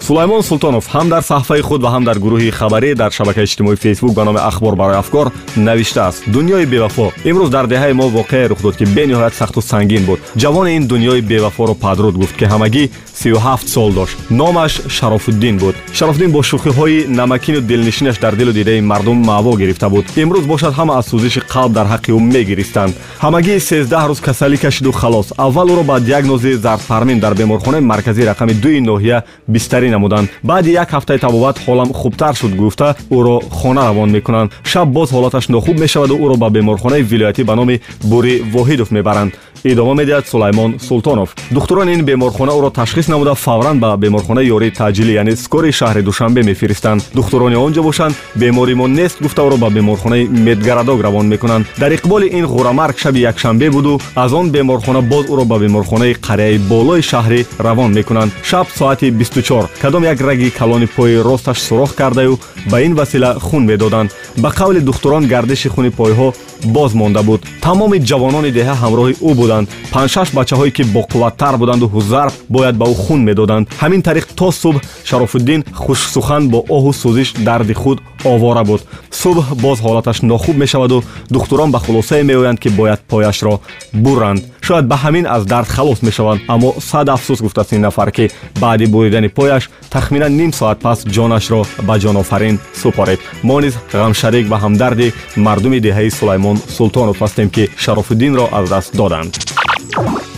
Сулаймон 0.06 0.42
султонов 0.42 0.84
ҳам 0.94 1.08
дар 1.08 1.22
саҳфаи 1.30 1.62
худ 1.68 1.80
ва 1.82 1.90
ҳам 1.94 2.04
дар 2.08 2.18
гурӯҳи 2.25 2.50
хабарӣ 2.58 2.90
дар 3.02 3.11
шабакаи 3.18 3.44
иҷтимоии 3.44 3.82
фейсбук 3.84 4.12
ба 4.14 4.25
номи 4.25 4.40
ахбор 4.50 4.75
барои 4.80 5.00
афкор 5.02 5.26
навиштааст 5.56 6.18
дунёи 6.34 6.66
бевафо 6.72 7.06
имрӯз 7.30 7.50
дар 7.56 7.66
деҳаи 7.72 7.92
мо 8.00 8.06
воқеае 8.18 8.46
рух 8.49 8.61
дод 8.62 8.76
ки 8.76 8.84
бениҳоят 8.96 9.34
сахту 9.40 9.61
сангин 9.62 10.04
буд. 10.08 10.18
Ҷавони 10.42 10.76
ин 10.78 10.84
дунёи 10.92 11.20
бевафоро 11.20 11.75
падруд 11.75 12.14
гуфт 12.20 12.37
ки 12.38 12.44
ҳамагӣ 12.52 12.84
37 13.14 13.69
сол 13.69 13.92
дошт. 13.92 14.16
Номаш 14.31 14.81
шарофуддин 14.88 15.59
буд. 15.59 15.75
Шарофуддин 15.92 16.31
бо 16.33 16.42
шӯхиҳои 16.42 17.07
намакину 17.07 17.61
дилнишинаш 17.61 18.19
дар 18.19 18.37
дилу 18.37 18.52
дидаи 18.52 18.81
мардум 18.81 19.19
маъво 19.19 19.57
гирифта 19.57 19.88
буд. 19.88 20.04
Имрӯз 20.16 20.47
бошад 20.47 20.75
ҳама 20.75 20.99
аз 20.99 21.07
сӯзиши 21.11 21.40
қалб 21.52 21.73
дар 21.73 21.87
ҳаққи 21.87 22.11
ӯ 22.11 22.21
мегиристанд 22.21 22.95
ҳамагӣ 23.21 23.61
13 23.61 24.09
рӯз 24.09 24.21
касалӣ 24.21 24.57
кашиду 24.57 24.92
халос 24.92 25.26
аввал 25.37 25.69
ӯро 25.69 25.85
ба 25.85 26.00
диагнози 26.00 26.52
зардфармин 26.54 27.19
дар 27.21 27.35
беморхонаи 27.35 27.81
марказии 27.81 28.25
рақами 28.25 28.52
дуи 28.62 28.81
ноҳия 28.81 29.23
бистарӣ 29.49 29.90
намуданд. 29.90 30.28
Баъди 30.42 30.71
як 30.71 30.90
ҳафтаи 30.90 31.19
табобат 31.19 31.57
ҳолам 31.66 31.92
хубтар 31.92 32.35
шуд 32.35 32.57
гуфта 32.57 32.97
ӯро 33.11 33.42
хона 33.50 33.83
равон 33.88 34.11
мекунанд. 34.11 34.50
Шаб 34.64 34.88
боз 34.88 35.11
ҳолаташ 35.11 35.45
нохуб 35.49 35.78
мешаваду 35.78 36.14
ӯро 36.25 36.37
ба 36.37 36.50
беморхонаи 36.50 37.02
вилоятӣ 37.02 37.45
ба 37.45 37.54
номи 37.54 37.81
бури 38.02 38.42
воҳидов 38.54 38.88
мебаранд 38.90 39.33
идома 39.64 39.95
медиҳад 39.95 40.26
сулаймон 40.28 40.78
султонов. 40.81 41.35
Духтурони 41.50 41.92
ин 41.92 42.04
беморхона 42.04 42.52
ӯро 42.52 42.71
ташхис 42.71 43.09
намуда 43.09 43.35
фавран 43.35 43.78
ба 43.81 43.97
беморхонаи 43.97 44.47
ёрии 44.47 44.71
таъҷилӣ 44.71 45.12
яъне 45.12 45.37
скори 45.37 45.73
шаҳри 45.73 46.02
душанбе 46.02 46.42
мефиристанд. 46.42 47.02
Духтурони 47.14 47.57
он 47.57 47.73
ҷо 47.73 47.83
бошанд? 47.83 48.14
Беморимон 48.35 48.92
нест 48.95 49.23
гуфта 49.23 49.42
ӯро 49.42 49.57
ба 49.57 49.71
беморхонаи 49.71 50.28
медгарадок 50.28 51.02
равон 51.02 51.26
мекунанд. 51.26 51.66
Дар 51.78 51.92
иқболи 51.92 52.26
ин 52.38 52.45
ғурамарг 52.47 52.99
шаби 52.99 53.21
якшанбе 53.21 53.71
буду 53.71 54.00
аз 54.14 54.33
он 54.33 54.50
беморхона 54.50 55.00
боз 55.00 55.26
ӯро 55.26 55.45
ба 55.45 55.59
беморхонаи 55.59 56.14
қарияи 56.14 56.59
болои 56.59 57.00
шаҳрӣ 57.00 57.47
равон 57.59 57.92
мекунанд. 57.92 58.33
Шаб 58.42 58.66
соати 58.78 59.11
24 59.11 59.69
кадом 59.81 60.04
як 60.04 60.21
раги 60.21 60.50
калони 60.50 60.87
пои 60.87 61.23
росташ 61.23 61.59
сурох 61.59 61.95
кардаю 61.95 62.38
ба 62.71 62.83
ин 62.83 62.95
васила 62.95 63.38
хун 63.40 63.64
медоданд. 63.66 64.11
Ба 64.37 64.50
қавли 64.50 64.81
духтурон 64.81 65.26
гардиши 65.26 65.69
хуни 65.69 65.90
пойҳо 65.90 66.33
боз 66.64 66.95
монда 66.95 67.23
буд. 67.23 67.40
Тамоми 67.61 67.99
ҷавонони 67.99 68.50
деҳа 68.52 68.75
ҳамроҳи 68.83 69.14
ӯ 69.28 69.35
буданд 69.52 69.68
панҷшаш 69.92 70.28
бачаҳое 70.38 70.71
ки 70.71 70.82
боқувваттар 70.82 71.56
буданду 71.56 71.87
ҳузарф 71.94 72.35
бояд 72.49 72.75
ба 72.76 72.87
ӯ 72.92 72.94
хун 72.94 73.21
медоданд. 73.28 73.68
Ҳамин 73.82 74.02
тариқ 74.09 74.26
то 74.38 74.50
субҳ 74.62 74.80
шарофуддин 75.04 75.64
хушсухан 75.85 76.42
бо 76.52 76.59
оҳу 76.76 76.92
сӯзиш 77.02 77.28
дарди 77.47 77.75
худ 77.75 77.99
овора 78.25 78.64
буд. 78.64 78.80
Субҳ 79.11 79.54
боз 79.64 79.78
ҳолаташ 79.87 80.23
нохуб 80.23 80.56
мешаваду. 80.56 81.04
Духтурон 81.30 81.71
ба 81.71 81.78
хулосае 81.78 82.23
меоянд 82.23 82.59
ки 82.62 82.68
бояд 82.68 83.00
пояшро 83.11 83.61
буранд 83.92 84.42
шояд 84.66 84.87
ба 84.87 84.97
ҳамин 85.04 85.26
аз 85.26 85.42
дард 85.52 85.69
халос 85.69 86.02
мешаванд 86.02 86.40
аммо 86.49 86.75
сад 86.90 87.09
афсӯс 87.09 87.40
гуфтааст 87.42 87.73
ин 87.73 87.81
нафар 87.81 88.11
ки 88.16 88.31
баъди 88.61 88.87
буридани 88.87 89.28
пояш 89.28 89.71
тахминан 89.90 90.37
ним 90.40 90.52
соат 90.52 90.78
пас 90.81 90.99
ҷонашро 91.16 91.61
ба 91.87 91.95
ҷонофарин 92.02 92.57
супорид 92.81 93.21
мо 93.42 93.61
низ 93.61 93.75
ғамшарик 93.92 94.47
ва 94.52 94.59
ҳамдарди 94.64 95.12
мардуми 95.37 95.81
деҳаи 95.87 96.11
сулаймон 96.19 96.57
султонов 96.76 97.16
ҳастем 97.23 97.49
ки 97.54 97.64
шарофуддинро 97.83 98.45
аз 98.59 98.69
даст 98.69 98.97
доданд. 98.97 99.33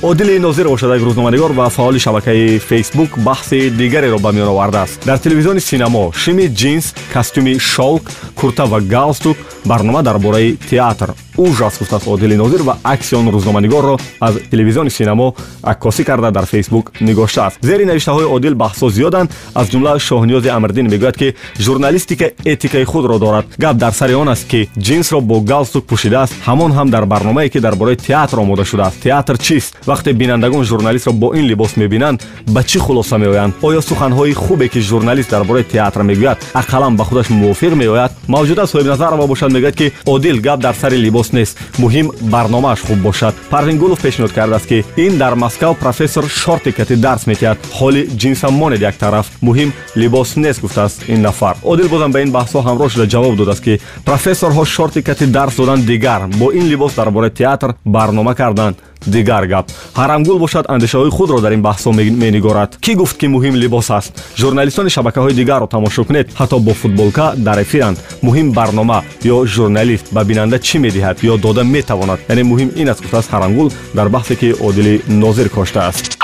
Одили 0.03 0.39
нозир 0.39 0.69
бошад 0.69 0.91
як 0.91 1.03
рӯзноманигор 1.03 1.53
ва 1.53 1.71
фаъоли 1.71 1.99
шабакаи 1.99 2.59
фейсбук 2.59 3.11
баҳси 3.19 3.71
дигареро 3.71 4.19
ба 4.19 4.33
миён 4.33 4.49
овардааст 4.49 5.05
дар 5.07 5.19
телевизиони 5.19 5.61
синамо 5.61 6.13
шими 6.13 6.47
ҷинс 6.61 6.87
костюми 7.13 7.59
шолк 7.59 8.05
курта 8.35 8.65
ва 8.67 8.81
галстук 8.81 9.37
барнома 9.65 10.03
дар 10.03 10.19
бораи 10.19 10.57
театр 10.71 11.15
ужас 11.37 11.79
гуфтааст 11.79 12.07
одили 12.07 12.37
нозир 12.37 12.63
ва 12.63 12.79
акси 12.83 13.15
он 13.15 13.29
рӯзноманигорро 13.29 13.99
аз 14.21 14.35
телевизиони 14.51 14.91
синамо 14.91 15.35
аккосӣ 15.63 16.05
карда 16.05 16.31
дар 16.31 16.47
фейсбук 16.47 16.93
нигоштааст 17.01 17.59
зери 17.63 17.85
навиштаҳои 17.85 18.27
одил 18.37 18.55
баҳсҳо 18.55 18.91
зиёданд 18.91 19.31
аз 19.55 19.67
ҷумла 19.69 19.99
шоҳниёзи 19.99 20.49
амирдин 20.49 20.87
мегӯяд 20.89 21.17
ки 21.17 21.35
журналистика 21.59 22.27
этикаи 22.45 22.85
худро 22.85 23.19
дорад. 23.19 23.45
Гап 23.59 23.77
дар 23.77 23.93
сари 23.93 24.15
он 24.15 24.29
аст 24.29 24.49
ки 24.49 24.69
ҷинсро 24.79 25.21
бо 25.21 25.41
галстук 25.41 25.85
пӯшидааст 25.87 26.35
ҳамон 26.47 26.73
ҳам 26.73 26.91
дар 26.91 27.07
барномае 27.07 27.49
ки 27.49 27.59
дар 27.61 27.75
бораи 27.77 27.97
театр 27.97 28.39
омода 28.39 28.65
шудааст 28.65 29.01
театр 29.03 29.39
чист? 29.39 29.75
Вақте 29.87 30.13
бинандагон 30.13 30.65
журналистро 30.65 31.13
бо 31.13 31.35
ин 31.35 31.45
либос 31.47 31.77
мебинанд 31.77 32.23
ба 32.47 32.63
чӣ 32.63 32.79
хулоса 32.79 33.19
меоянд? 33.19 33.55
Оё 33.63 33.81
суханҳои 33.81 34.33
хубе 34.33 34.69
ки 34.69 34.81
журналист 34.81 35.31
дар 35.31 35.45
бораи 35.45 35.65
театр 35.65 36.03
мегӯяд 36.03 36.39
ақаллан 36.55 36.97
ба 36.97 37.05
худаш 37.05 37.29
мувофиқ 37.31 37.75
меояд? 37.75 38.13
Мавҷуда 38.29 38.67
соҳибназарова 38.67 39.27
бошад 39.27 39.53
мегӯяд 39.53 39.77
ки 39.77 39.93
одил 40.07 40.41
гап 40.41 40.61
дар 40.61 40.75
сари 40.75 40.97
либос 40.97 41.24
нест. 41.33 41.59
Муҳим 41.79 42.11
барномааш 42.21 42.81
хуб 42.81 42.99
бошад. 42.99 43.35
Парвингулов 43.51 44.01
пешниҳод 44.01 44.33
кардааст 44.33 44.67
ки 44.67 44.85
ин 44.97 45.19
дар 45.19 45.35
москав 45.35 45.79
профессор 45.79 46.25
шортикати 46.29 46.97
дарс 46.97 47.27
метиҳад 47.27 47.59
ҳоли 47.79 48.09
ҷинсам 48.21 48.55
монед 48.55 48.81
як 48.81 48.97
тараф. 48.97 49.27
Муҳим 49.43 49.73
либос 49.97 50.37
нест 50.37 50.61
гуфтааст 50.61 51.09
ин 51.09 51.21
нафар. 51.23 51.57
Одил 51.63 51.89
бозам 51.89 52.13
ба 52.13 52.21
ин 52.21 52.31
баҳсҳо 52.31 52.61
ҳамроҳ 52.69 52.89
шуда 52.89 53.07
ҷавоб 53.07 53.37
додааст 53.37 53.63
ки 53.65 53.81
профессорҳо 54.05 54.65
шортикати 54.65 55.27
дарс 55.27 55.57
додан 55.57 55.81
дигар. 55.83 56.21
Бо 56.41 56.53
ин 56.53 56.67
либос 56.69 56.95
дар 56.95 57.11
бораи 57.11 57.31
театр 57.31 57.75
барнома 57.85 58.35
карданд 58.35 58.77
дигар 59.07 59.47
гап. 59.47 59.67
Ҳарамгул 59.95 60.39
бошад 60.39 60.65
андешаҳои 60.69 61.11
худро 61.11 61.41
дар 61.41 61.53
ин 61.53 61.63
баҳсҳо 61.63 61.93
менигорад 62.25 62.71
кӣ 62.85 62.95
гуфт 62.95 63.17
ки 63.21 63.27
муҳим 63.27 63.55
либос 63.63 63.91
аст? 63.91 64.13
Журналистони 64.37 64.91
шабакаҳои 64.91 65.35
дигарро 65.35 65.67
тамошо 65.67 66.05
кунед? 66.05 66.27
Ҳатто 66.41 66.59
бо 66.59 66.73
футболка 66.75 67.35
дар 67.37 67.59
эфиранд. 67.63 67.99
Муҳим 68.23 68.53
барнома 68.53 69.03
ё 69.25 69.47
журналист 69.47 70.07
ба 70.13 70.25
бинанда 70.25 70.59
чӣ 70.59 70.79
медиҳад 70.79 71.17
ё 71.23 71.35
дода 71.39 71.63
метавонад? 71.65 72.19
Яъне 72.29 72.43
муҳим 72.43 72.71
ин 72.77 72.89
аст 72.89 73.03
гуфтааст 73.03 73.31
ҳарамгул 73.35 73.73
дар 73.95 74.09
баҳсе 74.09 74.35
ки 74.41 74.55
одили 74.67 75.03
нозир 75.09 75.49
коштааст 75.49 76.24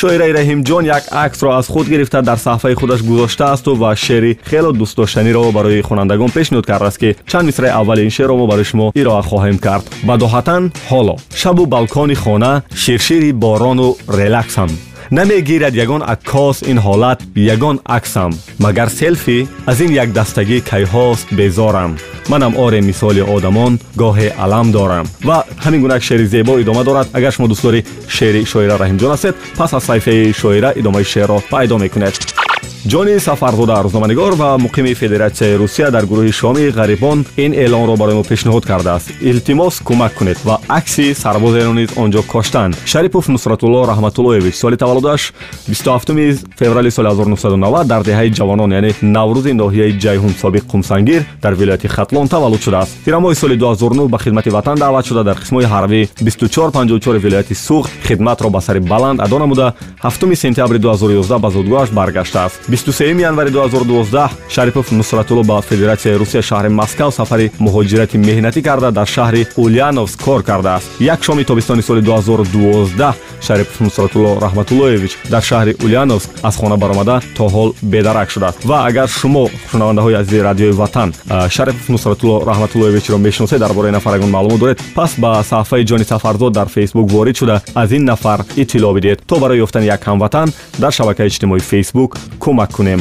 шоираи 0.00 0.32
раҳимҷон 0.38 0.84
як 0.98 1.04
аксро 1.10 1.50
аз 1.58 1.66
худ 1.72 1.86
гирифта 1.88 2.22
дар 2.22 2.38
саҳфаи 2.46 2.74
худаш 2.80 3.00
гузоштаасту 3.02 3.70
ва 3.82 3.90
шеъри 3.96 4.38
хело 4.50 4.70
дӯстдоштаниро 4.72 5.52
барои 5.56 5.82
хонандагон 5.88 6.30
пешниҳод 6.36 6.66
кардааст 6.70 6.98
ки 7.02 7.16
чанд 7.30 7.46
мисраи 7.48 7.76
аввали 7.80 8.02
ин 8.06 8.10
шеърро 8.16 8.36
мо 8.36 8.46
барои 8.46 8.64
шумо 8.70 8.86
ироа 9.00 9.22
хоҳем 9.30 9.58
кард 9.66 9.84
бадоҳатан 10.08 10.62
ҳоло 10.90 11.14
шабу 11.40 11.62
балкони 11.74 12.16
хона 12.22 12.52
ширшири 12.82 13.30
борону 13.44 13.88
релаксам 14.18 14.70
намегирад 15.10 15.74
ягон 15.74 16.02
аккос 16.02 16.62
ин 16.62 16.78
ҳолат 16.78 17.20
ягон 17.36 17.80
аксам 17.84 18.32
магар 18.58 18.88
селфи 18.88 19.48
аз 19.66 19.80
ин 19.80 19.92
якдастагӣ 19.92 20.58
кайҳост 20.70 21.26
безорам 21.38 21.96
манам 22.28 22.56
оре 22.56 22.80
мисоли 22.80 23.22
одамон 23.36 23.78
гоҳе 23.96 24.28
алам 24.44 24.72
дорам 24.72 25.06
ва 25.24 25.44
ҳамин 25.64 25.80
гуна 25.80 25.94
як 25.94 26.02
шеъри 26.02 26.26
зебо 26.26 26.58
идома 26.58 26.84
дорад 26.84 27.06
агар 27.12 27.32
шумо 27.32 27.48
дӯстдори 27.48 27.84
шеъри 28.08 28.44
шоира 28.52 28.76
раҳимҷон 28.82 29.10
ҳастед 29.14 29.34
пас 29.58 29.74
аз 29.74 29.84
саҳифаи 29.88 30.32
шоира 30.40 30.70
идомаи 30.80 31.04
шеърро 31.04 31.38
пайдо 31.50 31.78
мекунед 31.78 32.45
ҷони 32.92 33.18
сафарзода 33.18 33.82
рӯзноманигор 33.84 34.32
ва 34.40 34.58
муқими 34.58 34.94
федератсияи 34.94 35.56
русия 35.58 35.90
дар 35.90 36.04
гурӯҳи 36.04 36.32
шоми 36.32 36.70
ғарибон 36.78 37.18
ин 37.36 37.52
эълонро 37.52 37.96
барои 37.96 38.14
мо 38.14 38.22
пешниҳод 38.22 38.64
кардааст. 38.66 39.10
Илтимос 39.20 39.74
кӯмак 39.86 40.12
кунед 40.14 40.38
ва 40.44 40.60
акси 40.68 41.14
сарбозеро 41.14 41.72
низ 41.72 41.90
он 41.96 42.12
ҷо 42.12 42.22
коштанд. 42.22 42.76
Шарипов 42.84 43.28
нусратулло 43.28 43.86
раҳматуллоевич 43.86 44.54
соли 44.54 44.76
таваллудаш 44.76 45.32
27 45.68 46.38
феврали 46.58 46.90
соли 46.90 47.08
1990 47.08 47.84
дар 47.84 48.02
деҳаи 48.02 48.30
ҷавонон 48.30 48.70
яъне 48.72 48.90
наврӯзи 49.02 49.52
ноҳияи 49.62 49.98
ҷайҳун 50.04 50.34
собиқ 50.42 50.64
қумсангир 50.72 51.22
дар 51.42 51.54
вилояти 51.54 51.88
хатлон 51.88 52.28
таваллуд 52.28 52.62
шудааст. 52.62 52.92
Тирамоҳи 53.04 53.34
соли 53.34 53.56
2009 53.56 54.08
ба 54.08 54.18
хидмати 54.18 54.50
ватан 54.50 54.76
даъват 54.78 55.06
шуда 55.06 55.24
дар 55.24 55.36
қисмҳои 55.36 55.66
ҳарбӣ 55.74 56.08
2454 56.20 57.18
вилояти 57.18 57.54
суғ 57.54 57.88
хидматро 58.06 58.48
ба 58.50 58.60
сари 58.60 58.80
баланд 58.80 59.20
адо 59.20 59.38
намуда. 59.38 59.74
7 60.02 60.36
сентябри 60.36 60.78
2011 60.78 61.38
ба 61.38 61.50
зудгоҳаш 61.50 61.90
баргаштааст 61.90 62.75
23 62.76 63.20
январи 63.20 63.50
2012 63.50 64.30
шарипов 64.48 64.92
нусратулло 64.92 65.42
ба 65.42 65.62
федератсияи 65.62 66.18
русия 66.18 66.42
шаҳри 66.42 66.68
москав 66.68 67.14
сафари 67.14 67.50
муҳоҷирати 67.58 68.16
меҳнатӣ 68.18 68.62
карда 68.62 68.90
дар 68.90 69.06
шаҳри 69.06 69.46
ульяновск 69.56 70.20
кор 70.24 70.42
кардааст. 70.42 70.86
Як 71.00 71.24
шоми 71.24 71.44
тобистони 71.44 71.82
соли 71.82 72.00
2012 72.02 73.14
шарипов 73.40 73.80
нусратулло 73.80 74.38
раҳматуллоевич 74.40 75.12
дар 75.30 75.42
шаҳри 75.42 75.72
ульяновск 75.84 76.28
аз 76.42 76.56
хона 76.56 76.76
баромада 76.76 77.20
то 77.36 77.44
ҳол 77.48 77.74
бедарак 77.82 78.30
шудааст. 78.30 78.64
Ва 78.64 78.86
агар 78.88 79.08
шумо 79.08 79.48
шунавандаҳои 79.70 80.14
азизи 80.14 80.42
радиои 80.42 80.72
ватан 80.72 81.14
шарипов 81.50 81.88
нусратулло 81.88 82.44
раҳматуллоевичро 82.50 83.16
мешиносед 83.18 83.58
дар 83.58 83.72
бораи 83.72 83.90
нафар 83.90 84.14
ягон 84.16 84.30
маълумот 84.30 84.60
доред 84.60 84.82
пас 84.94 85.14
ба 85.18 85.44
саҳифаи 85.50 85.84
ҷони 85.84 86.04
сафарзод 86.04 86.52
дар 86.52 86.68
фейсбук 86.68 87.10
ворид 87.10 87.36
шуда 87.36 87.60
аз 87.74 87.90
ин 87.90 88.04
нафар 88.04 88.40
иттилоъ 88.56 88.92
бидиҳед. 88.96 89.18
То 89.26 89.38
барои 89.38 89.62
ёфтани 89.66 89.86
як 89.86 90.02
ҳамватан 90.08 90.48
дар 90.78 90.92
шабакаи 90.92 91.26
иҷтимоии 91.28 91.60
фейсбук 91.60 92.10
кӯмак 92.42 92.55
кунем. 92.76 93.00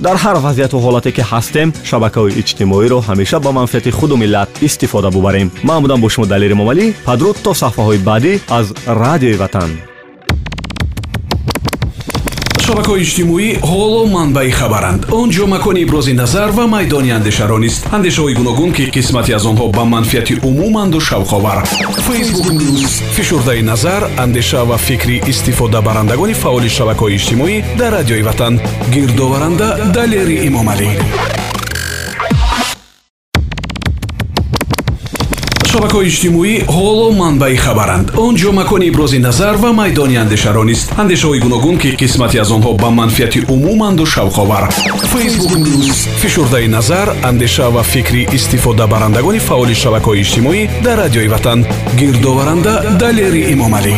Дар 0.00 0.16
ҳар 0.16 0.36
вазъияту 0.44 0.76
ҳолате 0.84 1.10
ки 1.16 1.22
ҳастем 1.30 1.68
шабакаҳои 1.88 2.36
иҷтимоиро 2.40 2.98
ҳамеша 3.08 3.38
ба 3.44 3.50
манфиати 3.58 3.90
худу 3.98 4.16
миллат 4.22 4.48
истифода 4.62 5.10
бубарем. 5.10 5.48
Ман 5.68 5.82
будам 5.82 6.00
бо 6.00 6.08
шумо 6.08 6.26
далери 6.26 6.54
момалӣ 6.60 6.86
падруд 7.08 7.36
то 7.44 7.50
саҳфаҳои 7.62 7.98
баъдӣ 8.08 8.32
аз 8.58 8.66
радиои 9.02 9.36
ватан 9.42 9.89
шабакаҳои 12.70 13.02
иҷтимоӣ 13.06 13.48
ҳоло 13.70 14.02
манбаи 14.16 14.50
хабаранд. 14.58 15.00
Он 15.20 15.28
ҷо 15.36 15.44
макони 15.54 15.80
ибрози 15.86 16.12
назар 16.22 16.48
ва 16.58 16.64
майдони 16.74 17.10
андешаро 17.18 17.58
нест 17.64 17.80
андешаҳои 17.96 18.34
гуногун 18.40 18.70
ки 18.76 18.84
қисмате 18.96 19.32
аз 19.38 19.44
онҳо 19.50 19.66
ба 19.76 19.84
манфиати 19.94 20.34
умуманду 20.48 20.98
шавқовар. 21.08 21.58
Фейсбук 22.06 22.46
нюз 22.78 22.94
фишурдаи 23.16 23.62
назар 23.70 24.02
андеша 24.24 24.62
ва 24.70 24.76
фикри 24.86 25.16
истифодабарандагони 25.32 26.34
фаъоли 26.42 26.70
шабакаҳои 26.76 27.16
иҷтимоӣ 27.18 27.56
дар 27.80 27.92
радиои 27.98 28.22
ватан. 28.28 28.54
Гирдоваранда 28.94 29.68
далери 29.96 30.36
имомалӣ 30.48 30.90
шабакаҳои 35.72 36.08
иҷтимоӣ 36.10 36.54
ҳоло 36.76 37.08
манбаи 37.22 37.56
хабаранд. 37.64 38.06
Он 38.24 38.32
ҷо 38.40 38.50
макони 38.60 38.86
ибрози 38.90 39.18
назар 39.26 39.54
ва 39.62 39.70
майдони 39.80 40.16
андешаро 40.24 40.62
нест 40.70 40.86
андешаҳои 41.02 41.42
гуногун 41.44 41.76
ки 41.82 41.90
қисмате 42.00 42.36
аз 42.44 42.50
онҳо 42.56 42.70
ба 42.82 42.90
манфиати 42.98 43.40
умуманду 43.54 44.04
шавқовар. 44.14 44.64
Фейсбук 45.12 45.52
нюз 45.66 45.98
фишурдаи 46.22 46.66
назар 46.76 47.08
андеша 47.30 47.66
ва 47.74 47.82
фикри 47.92 48.22
истифодабарандагони 48.38 49.40
фаъоли 49.48 49.74
шабакаҳои 49.82 50.22
иҷтимоӣ 50.24 50.60
дар 50.84 50.96
радиои 51.04 51.28
ватан. 51.34 51.58
Гирдоваранда 51.98 52.74
далери 53.02 53.42
имомалӣ 53.54 53.96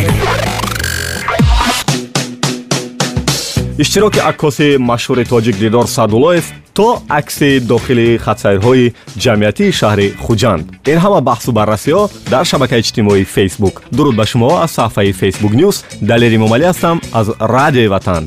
иштироки 3.79 4.19
аккоси 4.19 4.77
машҳури 4.77 5.23
тоҷик 5.33 5.55
дидор 5.57 5.85
садуллоев 5.87 6.45
то 6.77 7.01
акси 7.09 7.59
дохили 7.59 8.17
хатсайрҳои 8.25 8.93
ҷамъиятии 9.23 9.71
шаҳри 9.79 10.07
хуҷанд 10.25 10.63
ин 10.91 10.97
ҳама 11.03 11.19
баҳсу 11.29 11.49
баррасиҳо 11.59 12.03
дар 12.33 12.45
шабакаи 12.51 12.79
иҷтимоии 12.83 13.29
фейсбук 13.35 13.75
дуруд 13.97 14.15
ба 14.19 14.25
шумо 14.31 14.49
аз 14.65 14.71
саҳифаи 14.77 15.11
фейсбук 15.21 15.53
нюс 15.61 15.77
далери 16.09 16.37
момалӣ 16.43 16.65
ҳастам 16.71 16.97
аз 17.19 17.27
радиои 17.55 17.87
ватан 17.93 18.23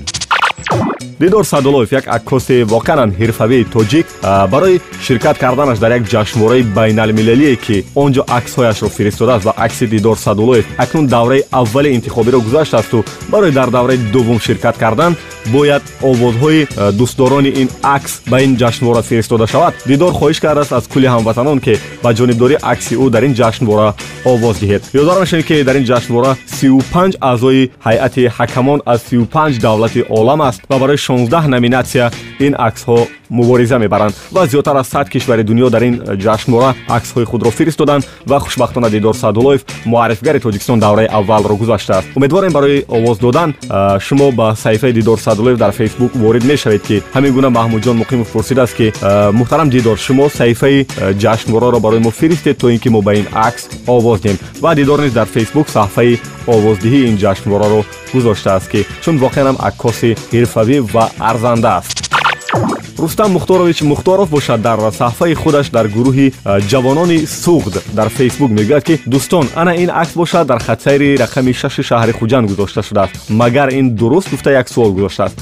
дидор 1.21 1.45
садуллоев 1.45 1.93
як 1.93 2.07
аккоси 2.09 2.63
воқеан 2.63 3.11
ҳирфавии 3.21 3.65
тоҷик 3.75 4.07
барои 4.51 4.81
ширкат 5.01 5.39
карданаш 5.39 5.79
дар 5.79 5.93
як 5.93 6.03
ҷашнвораи 6.03 6.63
байналмилалие 6.63 7.57
ки 7.57 7.85
он 7.95 8.13
ҷо 8.13 8.23
аксҳояшро 8.39 8.89
фиристодааст 8.89 9.45
ва 9.45 9.55
акси 9.57 9.87
дидор 9.87 10.17
садуллоев 10.19 10.67
акнун 10.79 11.07
давраи 11.07 11.43
аввали 11.51 11.89
интихобиро 11.95 12.41
гузаштаасту 12.41 13.05
барои 13.29 13.51
дар 13.51 13.71
давраи 13.71 13.97
дуввум 13.97 14.41
ширкат 14.41 14.77
кардан 14.77 15.17
бояд 15.53 15.83
овозҳои 16.03 16.67
дӯстдорони 16.99 17.51
ин 17.63 17.69
акс 17.83 18.13
ба 18.31 18.43
ин 18.43 18.57
ҷашнвора 18.57 19.03
фиристода 19.03 19.47
шавад. 19.47 19.75
Дидор 19.87 20.13
хоҳиш 20.13 20.41
кардааст 20.41 20.73
аз 20.73 20.85
кулли 20.93 21.07
ҳамватанон 21.07 21.59
ки 21.61 21.75
ба 22.03 22.11
ҷонибдории 22.19 22.59
акси 22.63 22.95
ӯ 22.95 23.11
дар 23.11 23.23
ин 23.29 23.35
ҷашнвора 23.35 23.95
овоз 24.25 24.57
диҳед. 24.63 24.83
Ёдор 25.03 25.17
нашавед 25.21 25.47
ки 25.47 25.65
дар 25.65 25.77
ин 25.77 25.85
ҷашнвора 25.85 26.37
35 26.61 27.17
аъзои 27.21 27.71
ҳайати 27.87 28.23
ҳакамон 28.39 28.81
аз 28.87 29.01
35 29.11 29.59
давлати 29.59 30.05
олам 30.09 30.41
аст 30.41 30.61
ва 30.71 30.79
барои 30.79 30.99
16 31.07 31.49
номинатсия 31.49 32.11
ин 32.41 32.55
аксҳо 32.59 33.07
мубориза 33.31 33.79
мебаранд 33.79 34.15
ва 34.33 34.47
зиёдтар 34.47 34.77
аз 34.77 34.89
сад 34.89 35.09
кишвари 35.09 35.43
дунё 35.43 35.71
дар 35.71 35.83
ин 35.83 35.95
ҷашнвора 36.25 36.75
аксҳои 36.89 37.25
худро 37.25 37.51
фиристоданд 37.51 38.07
ва 38.27 38.41
хушбахтона 38.41 38.91
дидор 38.91 39.15
садуллоев 39.15 39.65
муаррифгари 39.85 40.41
тоҷикистон 40.41 40.79
давраи 40.79 41.09
аввалро 41.19 41.55
гузаштааст 41.57 42.09
умедворем 42.17 42.53
барои 42.53 42.85
овоз 42.89 43.19
додан 43.19 43.55
шумо 44.01 44.33
ба 44.33 44.55
саҳифаи 44.65 44.93
дидор 44.93 45.19
садуллоев 45.19 45.59
дар 45.59 45.73
фейсбук 45.73 46.13
ворид 46.15 46.45
мешавед 46.45 46.83
ки 46.83 47.03
ҳамин 47.15 47.33
гуна 47.37 47.51
маҳмудҷон 47.59 47.97
муқимов 48.03 48.29
пурсидааст 48.35 48.75
ки 48.77 48.93
муҳтарам 49.41 49.69
дидор 49.71 49.97
шумо 50.07 50.29
саҳифаи 50.39 50.87
ҷашнвораро 51.23 51.79
барои 51.81 52.01
мо 52.07 52.11
фиристед 52.11 52.59
то 52.59 52.67
ин 52.71 52.79
ки 52.79 52.89
мо 52.89 53.01
ба 53.03 53.15
ин 53.15 53.27
акс 53.33 53.63
овоз 53.87 54.21
диҳем 54.21 54.39
ва 54.63 54.75
дидор 54.75 54.99
низ 55.01 55.13
дар 55.13 55.27
фейсбук 55.27 55.67
саҳифаи 55.69 56.19
овоздиҳии 56.47 57.07
ин 57.11 57.17
ҷашнвораро 57.25 57.81
гузоштааст 58.15 58.69
ки 58.73 58.81
чун 59.03 59.17
воқеанам 59.25 59.57
аккоси 59.69 60.11
ҳирфавӣ 60.33 60.77
ва 60.97 61.05
арзандааст 61.31 61.97
рустам 62.99 63.33
мухторович 63.33 63.83
мухторов 63.83 64.31
бошад 64.31 64.63
дар 64.63 64.79
саҳфаи 64.79 65.35
худаш 65.35 65.67
дар 65.71 65.87
гурӯҳи 65.97 66.33
ҷавонони 66.71 67.19
суғд 67.45 67.75
дар 67.99 68.09
фейсбук 68.09 68.51
мегӯяд 68.59 68.85
ки 68.89 68.95
дӯстон 69.13 69.47
ана 69.55 69.73
ин 69.83 69.91
акс 70.03 70.13
бошад 70.15 70.47
дар 70.47 70.61
хатсайри 70.67 71.17
рақами 71.23 71.53
шаши 71.53 71.83
шаҳри 71.83 72.13
хуҷанд 72.19 72.49
гузошта 72.51 72.83
шудааст 72.83 73.15
магар 73.29 73.69
ин 73.79 73.87
дуруст 74.01 74.31
гуфта 74.31 74.51
як 74.51 74.69
суол 74.69 74.93
гузоштааст 74.97 75.37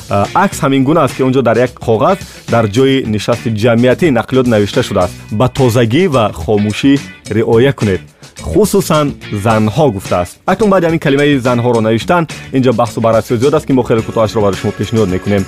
акс 0.45 0.59
ҳамин 0.65 0.83
гуна 0.89 1.01
аст 1.05 1.17
ки 1.17 1.23
он 1.23 1.33
ҷо 1.33 1.43
дар 1.43 1.57
як 1.67 1.71
коғаз 1.87 2.19
дар 2.51 2.65
ҷои 2.77 3.05
нишасти 3.15 3.49
ҷамъиятии 3.63 4.15
нақлиёт 4.19 4.47
навишта 4.55 4.83
шудааст 4.83 5.15
ба 5.31 5.47
тозагӣ 5.49 6.05
ва 6.15 6.25
хомӯшӣ 6.43 6.93
риоя 7.37 7.73
кунед 7.73 8.14
хусусан 8.51 9.07
занҳо 9.45 9.87
гуфтааст 9.97 10.33
акнун 10.53 10.71
баъди 10.71 10.87
ҳамин 10.87 11.03
калимаи 11.07 11.39
занҳоро 11.47 11.81
навиштан 11.89 12.23
инҷо 12.57 12.73
баҳсу 12.81 12.99
баррасиё 13.07 13.37
зиёд 13.43 13.55
аст 13.59 13.67
ки 13.69 13.73
мо 13.79 13.83
хеле 13.89 14.03
кӯтоҳашро 14.09 14.41
барои 14.45 14.59
шумо 14.61 14.73
пешниҳод 14.81 15.09
мекунем 15.15 15.43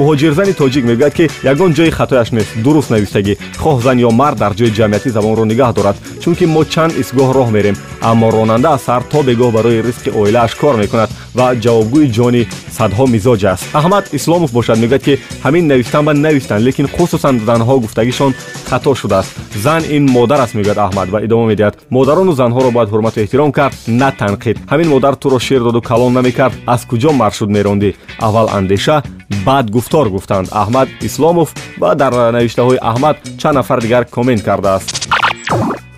муҳоҷирзани 0.00 0.52
тоҷик 0.60 0.84
мегӯяд 0.90 1.14
ки 1.18 1.24
ягон 1.52 1.70
ҷои 1.78 1.90
хатояш 1.98 2.28
нест 2.36 2.50
дуруст 2.64 2.90
навистагӣ 2.94 3.34
хоҳ 3.62 3.76
зан 3.86 3.96
ё 4.06 4.10
мард 4.20 4.36
дар 4.42 4.52
ҷои 4.58 4.74
ҷамъиятӣ 4.78 5.08
забонро 5.16 5.44
нигоҳ 5.52 5.70
дорад 5.78 5.96
чунки 6.22 6.44
мо 6.54 6.62
чанд 6.72 6.92
истгоҳ 7.02 7.30
роҳ 7.38 7.48
мерем 7.56 7.76
аммо 8.10 8.26
ронанда 8.36 8.68
аз 8.76 8.82
сар 8.88 9.02
то 9.12 9.18
бегоҳ 9.28 9.50
барои 9.56 9.82
ризқи 9.88 10.10
оилааш 10.20 10.52
кор 10.62 10.74
мекунад 10.82 11.10
ва 11.38 11.46
ҷавобгӯи 11.64 12.06
ҷони 12.16 12.42
садҳо 12.78 13.04
мизоҷ 13.14 13.42
аст 13.52 13.64
аҳмад 13.80 14.04
исломов 14.18 14.50
бошад 14.58 14.78
мегӯяд 14.82 15.02
ки 15.06 15.14
ҳамин 15.44 15.64
навистан 15.72 16.02
ба 16.08 16.12
навистанд 16.26 16.62
лекин 16.68 16.86
хусусан 16.96 17.34
занҳо 17.48 17.74
гуфтагишон 17.84 18.32
хато 18.70 18.94
шудааст 19.00 19.32
зан 19.64 19.82
ин 19.96 20.04
модар 20.16 20.40
аст 20.44 20.54
мегӯяд 20.58 20.78
аҳмад 20.86 21.08
ва 21.14 21.18
идома 21.26 21.44
медиҳад 21.52 21.74
модарону 21.96 22.32
занҳоро 22.40 22.70
бояд 22.76 22.90
ҳурмату 22.92 23.16
эҳтиром 23.24 23.50
кард 23.58 23.74
на 24.00 24.08
танқид 24.20 24.56
ҳамин 24.72 24.88
модар 24.94 25.14
туро 25.22 25.38
шер 25.46 25.60
доду 25.66 25.80
калон 25.90 26.12
намекард 26.18 26.54
аз 26.74 26.80
куҷо 26.90 27.10
маршуд 27.22 27.48
мерондӣ 27.56 27.90
аввал 28.26 28.48
андеша 28.58 28.96
баъд 29.46 29.66
гуфтор 29.82 30.08
гуфтанд 30.14 30.48
аҳмад 30.62 30.88
исломов 31.08 31.48
ва 31.82 31.90
дар 31.94 32.12
навиштаҳои 32.36 32.78
аҳмад 32.90 33.16
чанд 33.40 33.56
нафар 33.58 33.78
дигар 33.84 34.02
коммент 34.16 34.42
кардааст 34.48 34.88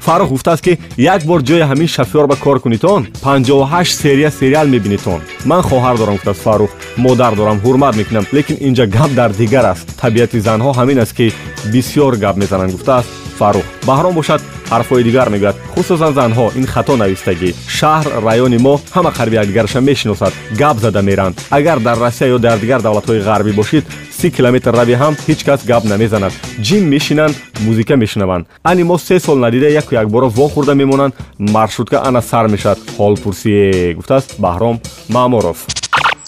фаррух 0.06 0.28
гуфтааст 0.34 0.62
ки 0.66 0.72
як 0.96 1.20
бор 1.28 1.40
ҷои 1.48 1.62
ҳамин 1.70 1.88
шофёр 1.96 2.26
ба 2.26 2.36
кор 2.44 2.58
кунитон 2.64 3.00
58 3.22 3.92
серия 4.02 4.30
сериал 4.40 4.66
мебинитон 4.74 5.20
ман 5.50 5.62
хоҳар 5.68 5.96
дорам 5.98 6.14
гуфтааст 6.16 6.40
фаррух 6.46 6.70
модар 6.96 7.32
дорам 7.40 7.58
ҳурмат 7.64 7.94
мекунам 8.00 8.24
лекин 8.36 8.56
инҷа 8.68 8.86
гап 8.96 9.10
дар 9.20 9.30
дигар 9.40 9.64
аст 9.72 9.86
табиати 10.02 10.38
занҳо 10.48 10.70
ҳамин 10.78 10.98
аст 11.04 11.14
ки 11.18 11.26
бисьёр 11.72 12.12
гап 12.24 12.36
мезананд 12.42 12.72
гуфтааст 12.72 13.08
фаррух 13.38 13.66
баҳром 13.88 14.14
бошад 14.20 14.40
ҳарфҳои 14.72 15.04
дигар 15.08 15.28
мегӯяд. 15.34 15.56
Хусусан 15.74 16.12
занҳо 16.18 16.46
ин 16.60 16.66
хато 16.72 16.94
навистагӣ. 17.02 17.50
Шаҳр 17.78 18.06
райони 18.28 18.58
мо 18.66 18.74
ҳама 18.94 19.10
қариби 19.18 19.36
якдигараша 19.42 19.80
мешиносад. 19.90 20.32
Гап 20.60 20.76
зада 20.84 21.02
меранд. 21.08 21.34
Агар 21.58 21.78
дар 21.86 21.98
россия 22.06 22.28
ё 22.34 22.38
дар 22.38 22.58
дигар 22.58 22.80
давлатҳои 22.82 23.24
ғарбӣ 23.28 23.52
бошид 23.60 23.84
си 24.18 24.30
километр 24.36 24.72
равӣ 24.80 24.94
ҳам 25.02 25.14
ҳеҷ 25.26 25.40
кас 25.48 25.60
гап 25.70 25.84
намезанад. 25.92 26.32
Ҷим 26.66 26.82
мешинанд 26.94 27.34
музика 27.66 27.94
мешунаванд 27.96 28.46
ани 28.70 28.82
мо 28.82 28.98
се 28.98 29.20
сол 29.20 29.38
надида 29.38 29.68
яку 29.80 29.94
якбора 29.94 30.26
вохӯрда 30.26 30.74
мемонанд 30.74 31.14
маршрутка 31.38 31.98
ана 32.08 32.20
сар 32.22 32.46
мешавад 32.48 32.78
ҳол 32.98 33.14
пурсие 33.22 33.94
гуфтааст 33.94 34.28
баҳром 34.44 34.76
маъмуров 35.08 35.58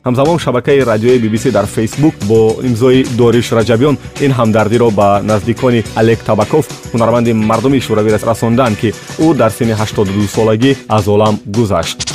ҳамзамон 0.07 0.38
шабакаи 0.38 0.81
радиои 0.81 1.19
bbc 1.19 1.51
дар 1.51 1.66
фейсбук 1.66 2.14
бо 2.29 2.38
имзои 2.62 3.05
дориш 3.19 3.53
раҷабиён 3.59 3.97
ин 4.25 4.33
ҳамдардиро 4.38 4.90
ба 4.90 5.21
наздикони 5.23 5.85
алек 5.97 6.21
табаков 6.29 6.64
ҳунарманди 6.92 7.33
мардуми 7.33 7.81
шӯравӣ 7.87 8.11
расонданд 8.31 8.79
ки 8.81 8.95
ӯ 9.19 9.35
дар 9.35 9.51
синни 9.51 9.75
82 9.75 10.29
солагӣ 10.37 10.77
аз 10.88 11.09
олам 11.09 11.35
гузашт 11.47 12.06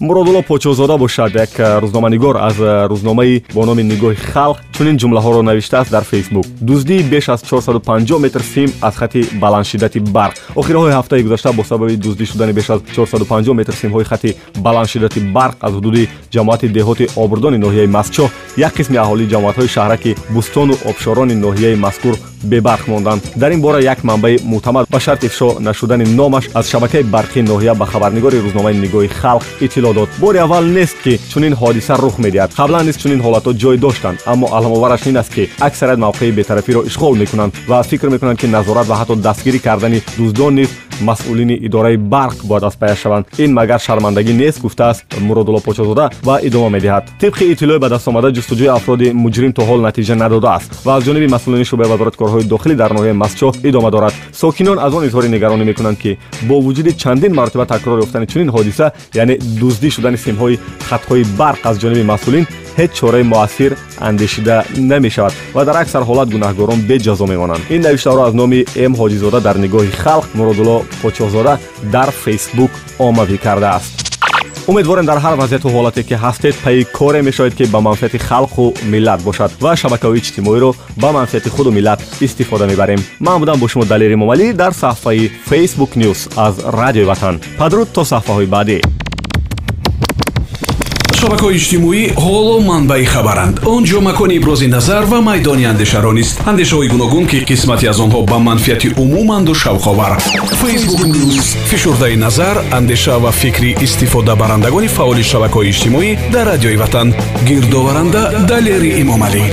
муродулло 0.00 0.42
почозода 0.42 0.96
бошад. 0.98 1.34
Як 1.34 1.50
рӯзноманигор 1.58 2.36
аз 2.40 2.56
рӯзномаи 2.58 3.42
бо 3.54 3.64
номи 3.66 3.82
нигоҳи 3.82 4.16
халқ 4.32 4.56
чунин 4.72 4.96
ҷумлаҳоро 4.98 5.42
навиштааст 5.42 5.90
дар 5.90 6.04
фейсбук. 6.04 6.46
Дуздии 6.60 7.02
беш 7.02 7.28
аз 7.28 7.42
450 7.42 8.18
метр 8.18 8.40
сим 8.42 8.72
аз 8.82 8.96
хати 8.96 9.24
баландшиддати 9.40 10.00
барқ 10.00 10.34
охирҳои 10.56 10.92
ҳафтаи 10.92 11.22
гузашта 11.22 11.52
бо 11.52 11.64
сабаби 11.64 11.96
дуздӣ 11.96 12.26
шудани 12.26 12.52
беш 12.52 12.70
аз 12.70 12.80
450 12.96 13.54
метр 13.54 13.72
симҳои 13.72 14.04
хати 14.04 14.34
баландшиддати 14.56 15.20
барқ 15.20 15.54
аз 15.60 15.72
ҳудуди 15.72 16.08
ҷамоати 16.34 16.68
деҳоти 16.68 17.08
обурдони 17.16 17.58
ноҳияи 17.58 17.86
масчоҳ 17.86 18.28
як 18.56 18.72
қисми 18.78 18.96
аҳолии 19.04 19.30
ҷамоатҳои 19.32 19.68
шаҳраки 19.68 20.16
бустону 20.30 20.74
обшорони 20.90 21.34
ноҳияи 21.34 21.76
мазкур 21.76 22.14
бебарқ 22.44 22.88
монданд. 22.88 23.22
Дар 23.36 23.50
ин 23.50 23.60
бора 23.60 23.80
як 23.80 24.04
манбаи 24.04 24.38
мӯътамад 24.44 24.86
ба 24.90 25.00
шарти 25.00 25.26
ифшо 25.26 25.56
нашудани 25.60 26.04
номаш 26.04 26.44
аз 26.54 26.68
шабакаи 26.70 27.02
барқии 27.02 27.42
ноҳия 27.42 27.74
ба 27.74 27.86
хабарнигори 27.86 28.36
рӯзномаи 28.46 28.74
нигоҳи 28.84 29.08
халқ 29.20 29.42
иттилоъ 29.60 29.85
дод 29.92 30.08
бори 30.18 30.38
аввал 30.38 30.64
нест 30.64 30.96
ки 31.04 31.20
чунин 31.32 31.54
ҳодиса 31.54 31.94
рух 31.98 32.18
медиҳад 32.18 32.50
қаблан 32.58 32.84
низ 32.86 32.96
чунин 33.02 33.20
ҳолатҳо 33.20 33.52
ҷой 33.62 33.76
доштанд 33.78 34.18
аммо 34.26 34.46
аламовараш 34.56 35.06
ин 35.06 35.16
аст 35.16 35.32
ки 35.34 35.48
аксарият 35.60 35.98
мавқеи 35.98 36.32
бетарафиро 36.32 36.80
ишғол 36.90 37.14
мекунанд 37.22 37.52
ва 37.68 37.82
фикр 37.82 38.08
мекунанд 38.08 38.38
ки 38.40 38.46
назорат 38.46 38.86
ва 38.86 38.96
ҳатто 39.00 39.14
дастгирӣ 39.26 39.58
кардани 39.58 40.02
дуздон 40.18 40.54
низ 40.54 40.68
масъулини 41.00 41.54
идораи 41.54 41.96
барқ 41.96 42.36
бояд 42.44 42.64
аз 42.64 42.76
пая 42.76 42.96
шаванд 42.96 43.26
ин 43.38 43.52
магар 43.52 43.80
шармандагӣ 43.80 44.32
нест 44.32 44.60
гуфтааст 44.60 45.04
муродулло 45.20 45.60
почозода 45.60 46.10
ва 46.22 46.40
идома 46.42 46.68
медиҳад 46.76 47.04
тибқи 47.20 47.44
иттилои 47.52 47.78
ба 47.78 47.88
дастомада 47.88 48.28
ҷустуҷӯи 48.32 48.68
афроди 48.78 49.12
муҷрим 49.24 49.52
то 49.52 49.62
ҳол 49.68 49.80
натиҷа 49.88 50.14
надодааст 50.14 50.70
ва 50.86 50.92
аз 50.96 51.04
ҷониби 51.04 51.28
масъулини 51.34 51.64
шӯъбаи 51.64 51.88
вазорати 51.88 52.16
корҳои 52.16 52.44
дохилӣ 52.52 52.74
дар 52.82 52.90
ноҳияи 52.90 53.20
масчоҳ 53.22 53.52
идома 53.68 53.90
дорад 53.90 54.14
сокинон 54.32 54.78
аз 54.78 54.92
он 54.94 55.04
изҳори 55.08 55.28
нигаронӣ 55.28 55.64
мекунанд 55.64 55.98
ки 55.98 56.18
бо 56.48 56.54
вуҷуди 56.66 56.92
чандин 57.02 57.32
маротиба 57.34 57.66
такрор 57.66 57.98
ёфтани 58.04 58.26
чунин 58.26 58.50
ҳодиса 58.56 58.86
яъне 59.14 59.34
дуздӣ 59.60 59.88
шудани 59.90 60.18
симҳои 60.26 60.58
хатҳои 60.88 61.24
барқ 61.40 61.60
аз 61.70 61.76
ҷониби 61.82 62.02
масъулин 62.12 62.46
ҳеҷ 62.78 62.90
чораи 62.98 63.24
муассир 63.32 63.76
андешида 64.08 64.56
намешавад 64.92 65.34
ва 65.54 65.64
дар 65.64 65.76
аксар 65.82 66.02
ҳолат 66.02 66.28
гунаҳгорон 66.34 66.80
беҷазо 66.90 67.26
мемонанд. 67.32 67.62
Ин 67.74 67.80
навиштаҳоро 67.86 68.22
аз 68.28 68.34
номи 68.40 68.60
м. 68.90 68.92
Ҳоҷизода 69.00 69.38
дар 69.46 69.56
нигоҳи 69.64 69.92
халқ 70.04 70.26
муродулло 70.38 70.76
почоҳзода 71.02 71.58
дар 71.94 72.10
фейсбук 72.24 72.72
омавӣ 73.08 73.38
кардааст. 73.46 74.06
Умедворем 74.70 75.06
дар 75.06 75.18
ҳар 75.24 75.34
вазъияту 75.40 75.68
ҳолате 75.68 76.02
ки 76.08 76.14
ҳастед 76.24 76.54
пайи 76.64 76.84
коре 76.98 77.22
мешавед 77.22 77.54
ки 77.58 77.64
ба 77.74 77.80
манфиати 77.80 78.18
халқу 78.28 78.64
миллат 78.92 79.20
бошад 79.28 79.50
ва 79.64 79.72
шабакаҳои 79.76 80.18
иҷтимоиро 80.20 80.70
ба 81.02 81.12
манфиати 81.12 81.48
худу 81.54 81.70
миллат 81.70 82.00
истифода 82.20 82.66
мебарем. 82.66 83.00
Ман 83.20 83.38
будам 83.40 83.60
бо 83.60 83.68
шумо 83.68 83.84
далери 83.84 84.16
момалӣ 84.22 84.46
дар 84.52 84.72
саҳифаи 84.82 85.30
facebook 85.50 85.92
news 86.00 86.20
аз 86.36 86.54
радиои 86.80 87.04
ватан. 87.10 87.40
Падруд 87.58 87.88
то 87.96 88.02
саҳифаҳои 88.10 88.46
баъдӣ 88.46 88.80
шабакаҳои 91.20 91.56
иҷтимоӣ 91.60 92.02
ҳоло 92.24 92.56
манбаи 92.70 93.04
хабаранд. 93.12 93.54
Он 93.74 93.82
ҷо 93.90 93.98
макони 94.08 94.34
ибрози 94.40 94.66
назар 94.76 95.04
ва 95.12 95.18
майдони 95.28 95.64
андешаро 95.72 96.12
нест 96.18 96.34
андешаҳои 96.50 96.88
гуногун 96.94 97.24
ки 97.30 97.38
қисмате 97.50 97.86
аз 97.92 97.98
онҳо 98.04 98.20
ба 98.30 98.38
манфиати 98.48 98.88
умуманду 99.04 99.52
шавқовар. 99.62 100.12
Фейсбук 100.60 101.02
нюз 101.14 101.46
фишурдаи 101.70 102.16
назар 102.16 102.56
андеша 102.78 103.16
ва 103.24 103.32
фикри 103.40 103.70
истифодабарандагони 103.86 104.88
фаъоли 104.96 105.24
шабакаҳои 105.30 105.70
иҷтимоӣ 105.72 106.10
дар 106.34 106.46
радиои 106.52 106.76
ватан. 106.82 107.08
Гирдоваранда 107.48 108.22
далери 108.50 108.90
эмомалӣ 109.02 109.44